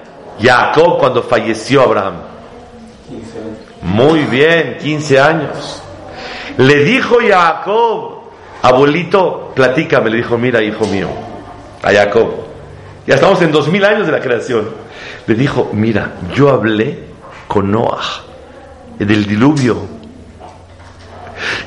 Jacob 0.41 0.97
cuando 0.97 1.23
falleció 1.23 1.81
Abraham. 1.81 2.15
Muy 3.81 4.21
bien, 4.21 4.77
15 4.81 5.19
años. 5.19 5.81
Le 6.57 6.83
dijo 6.83 7.17
Jacob, 7.25 8.21
abuelito, 8.61 9.51
platícame, 9.55 10.09
le 10.09 10.17
dijo, 10.17 10.37
mira, 10.37 10.61
hijo 10.61 10.85
mío, 10.85 11.07
a 11.81 11.91
Jacob. 11.91 12.29
Ya 13.07 13.15
estamos 13.15 13.41
en 13.41 13.51
dos 13.51 13.67
mil 13.67 13.83
años 13.83 14.05
de 14.05 14.11
la 14.11 14.19
creación. 14.19 14.69
Le 15.25 15.35
dijo, 15.35 15.69
mira, 15.73 16.13
yo 16.35 16.49
hablé 16.49 17.05
con 17.47 17.71
Noah 17.71 18.23
del 18.99 19.25
diluvio. 19.25 19.77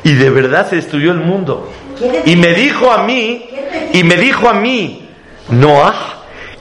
Y 0.05 0.13
de 0.15 0.31
verdad 0.31 0.69
se 0.69 0.77
destruyó 0.77 1.11
el 1.11 1.19
mundo. 1.19 1.71
Y 2.25 2.37
me 2.37 2.55
dijo 2.55 2.91
a 2.91 3.05
mí, 3.05 3.49
y 3.93 4.05
me 4.05 4.17
dijo 4.17 4.49
a 4.49 4.55
mí, 4.55 5.09
Noah, 5.49 6.14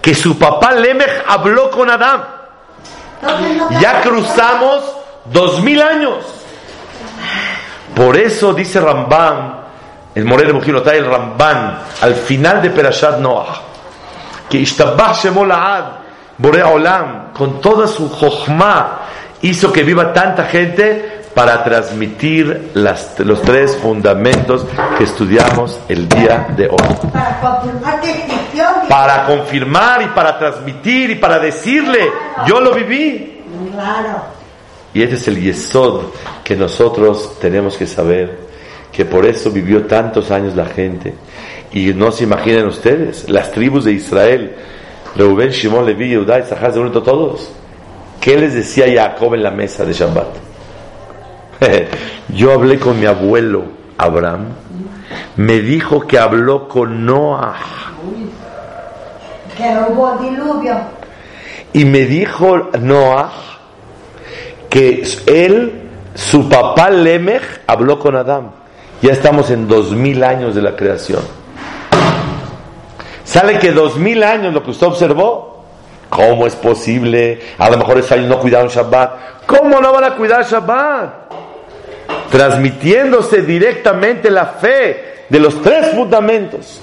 que 0.03 0.13
su 0.13 0.37
papá 0.37 0.73
Lemech 0.73 1.23
habló 1.25 1.71
con 1.71 1.89
Adán. 1.89 2.25
Ya 3.79 4.01
cruzamos 4.01 4.83
dos 5.23 5.61
mil 5.63 5.81
años. 5.81 6.25
Por 7.95 8.17
eso 8.17 8.53
dice 8.53 8.81
Ramban, 8.81 9.61
el 10.13 10.25
Moré 10.25 10.43
de 10.43 10.97
el 10.97 11.05
Ramban, 11.05 11.79
al 12.01 12.15
final 12.15 12.61
de 12.61 12.71
Perashat 12.71 13.19
Noah, 13.19 13.61
que 14.49 14.57
Ishtabah 14.57 15.13
Shemolahad, 15.13 15.85
Borea 16.37 16.67
Olam, 16.67 17.31
con 17.31 17.61
toda 17.61 17.87
su 17.87 18.09
jochma, 18.09 18.99
hizo 19.41 19.71
que 19.71 19.83
viva 19.83 20.11
tanta 20.11 20.43
gente 20.43 21.12
para 21.34 21.63
transmitir 21.63 22.71
las, 22.73 23.19
los 23.19 23.41
tres 23.41 23.75
fundamentos 23.77 24.65
que 24.97 25.03
estudiamos 25.03 25.79
el 25.89 26.07
día 26.07 26.47
de 26.55 26.67
hoy. 26.67 27.09
Para 27.11 27.39
confirmar 27.39 28.01
descripción. 28.01 28.73
Para 28.88 29.25
confirmar 29.25 30.01
y 30.03 30.07
para 30.07 30.38
transmitir 30.38 31.09
y 31.11 31.15
para 31.15 31.39
decirle, 31.39 32.11
yo 32.45 32.59
lo 32.59 32.73
viví. 32.73 33.41
Claro. 33.71 34.21
Y 34.93 35.01
este 35.01 35.15
es 35.15 35.27
el 35.27 35.41
yesod 35.41 36.03
que 36.43 36.55
nosotros 36.55 37.39
tenemos 37.39 37.77
que 37.77 37.88
saber, 37.88 38.38
que 38.91 39.05
por 39.05 39.25
eso 39.25 39.49
vivió 39.49 39.86
tantos 39.88 40.29
años 40.29 40.55
la 40.55 40.65
gente. 40.65 41.15
Y 41.71 41.93
no 41.93 42.11
se 42.11 42.25
imaginen 42.25 42.67
ustedes, 42.67 43.27
las 43.27 43.51
tribus 43.51 43.86
de 43.86 43.93
Israel, 43.93 44.55
Reuben, 45.15 45.49
Shimon, 45.49 45.86
Levi, 45.86 46.09
Yehudá, 46.09 46.39
Isahar, 46.39 46.71
de 46.73 47.01
todos. 47.01 47.49
¿Qué 48.21 48.38
les 48.38 48.53
decía 48.53 48.86
Jacob 48.88 49.34
en 49.34 49.41
la 49.41 49.51
mesa 49.51 49.84
de 49.84 49.93
Shabbat? 49.93 50.42
Yo 52.30 52.51
hablé 52.53 52.80
con 52.80 52.99
mi 52.99 53.05
abuelo 53.05 53.64
Abraham, 53.97 54.47
me 55.36 55.59
dijo 55.59 56.01
que 56.07 56.18
habló 56.18 56.68
con 56.68 57.05
Noah 57.05 57.55
Que 59.55 59.64
hubo 59.88 60.18
diluvio. 60.18 60.76
y 61.74 61.86
me 61.86 62.05
dijo 62.05 62.70
Noah 62.80 63.32
que 64.70 65.03
él, 65.28 65.89
su 66.16 66.49
papá 66.49 66.89
Lemech, 66.89 67.61
habló 67.68 67.99
con 67.99 68.16
Adán. 68.16 68.49
Ya 69.03 69.11
estamos 69.11 69.51
en 69.51 69.68
dos 69.68 69.91
mil 69.91 70.24
años 70.24 70.55
de 70.55 70.64
la 70.64 70.76
creación. 70.76 71.22
¿Sale 73.24 73.59
que 73.59 73.72
dos 73.72 73.97
mil 73.97 74.24
años 74.24 74.51
lo 74.53 74.64
que 74.64 74.72
usted 74.72 74.88
observó? 74.88 75.64
¿Cómo 76.09 76.47
es 76.47 76.55
posible? 76.55 77.39
A 77.57 77.70
lo 77.70 77.78
mejor 77.78 77.97
esos 77.97 78.14
años 78.14 78.28
no 78.28 78.39
cuidaron 78.39 78.68
Shabbat. 78.70 79.45
¿Cómo 79.45 79.80
no 79.80 79.91
van 79.93 80.05
a 80.05 80.16
cuidar 80.16 80.43
Shabbat? 80.45 81.22
Transmitiéndose 82.34 83.43
directamente 83.43 84.31
la 84.31 84.47
fe 84.47 85.25
de 85.29 85.39
los 85.39 85.61
tres 85.61 85.89
fundamentos. 85.89 86.81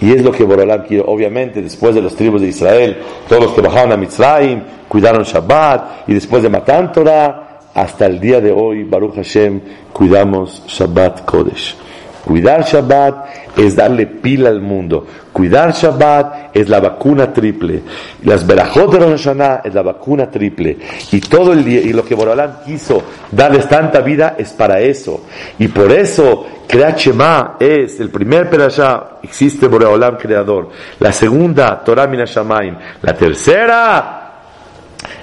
Y 0.00 0.12
es 0.12 0.24
lo 0.24 0.32
que 0.32 0.42
Borolam 0.42 0.82
quiere, 0.82 1.04
obviamente, 1.06 1.62
después 1.62 1.94
de 1.94 2.02
los 2.02 2.16
tribus 2.16 2.40
de 2.40 2.48
Israel, 2.48 2.98
todos 3.28 3.44
los 3.44 3.52
que 3.52 3.60
bajaron 3.60 3.92
a 3.92 3.96
Mitzrayim, 3.96 4.60
cuidaron 4.88 5.22
Shabbat, 5.22 6.08
y 6.08 6.14
después 6.14 6.42
de 6.42 6.48
Matan 6.48 6.90
Torah, 6.90 7.60
hasta 7.72 8.06
el 8.06 8.18
día 8.18 8.40
de 8.40 8.50
hoy, 8.50 8.82
Baruch 8.82 9.14
Hashem, 9.14 9.60
cuidamos 9.92 10.64
Shabbat 10.66 11.24
Kodesh. 11.24 11.76
Cuidar 12.24 12.64
Shabbat 12.64 13.58
es 13.58 13.74
darle 13.74 14.06
pila 14.06 14.48
al 14.48 14.60
mundo. 14.60 15.06
Cuidar 15.32 15.72
Shabbat 15.72 16.56
es 16.56 16.68
la 16.68 16.78
vacuna 16.78 17.32
triple. 17.32 17.82
Las 18.24 18.46
Berajot 18.46 18.92
de 18.92 18.98
Rosh 18.98 19.28
es 19.64 19.74
la 19.74 19.82
vacuna 19.82 20.30
triple. 20.30 20.78
Y 21.10 21.20
todo 21.20 21.52
el 21.52 21.64
día, 21.64 21.80
y 21.80 21.92
lo 21.92 22.04
que 22.04 22.14
Borolam 22.14 22.62
quiso 22.64 23.02
darles 23.30 23.68
tanta 23.68 24.00
vida 24.00 24.36
es 24.38 24.52
para 24.52 24.80
eso. 24.80 25.24
Y 25.58 25.68
por 25.68 25.90
eso, 25.90 26.46
Kreat 26.68 26.98
Shema 26.98 27.56
es 27.58 27.98
el 27.98 28.10
primer 28.10 28.48
Perashá, 28.48 29.18
existe 29.22 29.66
Boreolam 29.66 30.16
creador. 30.16 30.68
La 31.00 31.12
segunda, 31.12 31.82
Torah 31.82 32.06
Minashamayim. 32.06 32.76
La 33.02 33.14
tercera, 33.14 34.32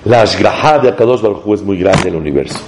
la 0.05 0.21
Ashgrahá 0.21 0.79
de 0.79 0.89
Akadosh 0.89 1.21
Baruj 1.21 1.53
es 1.53 1.61
muy 1.61 1.77
grande 1.77 2.09
en 2.09 2.15
el 2.15 2.15
universo. 2.15 2.59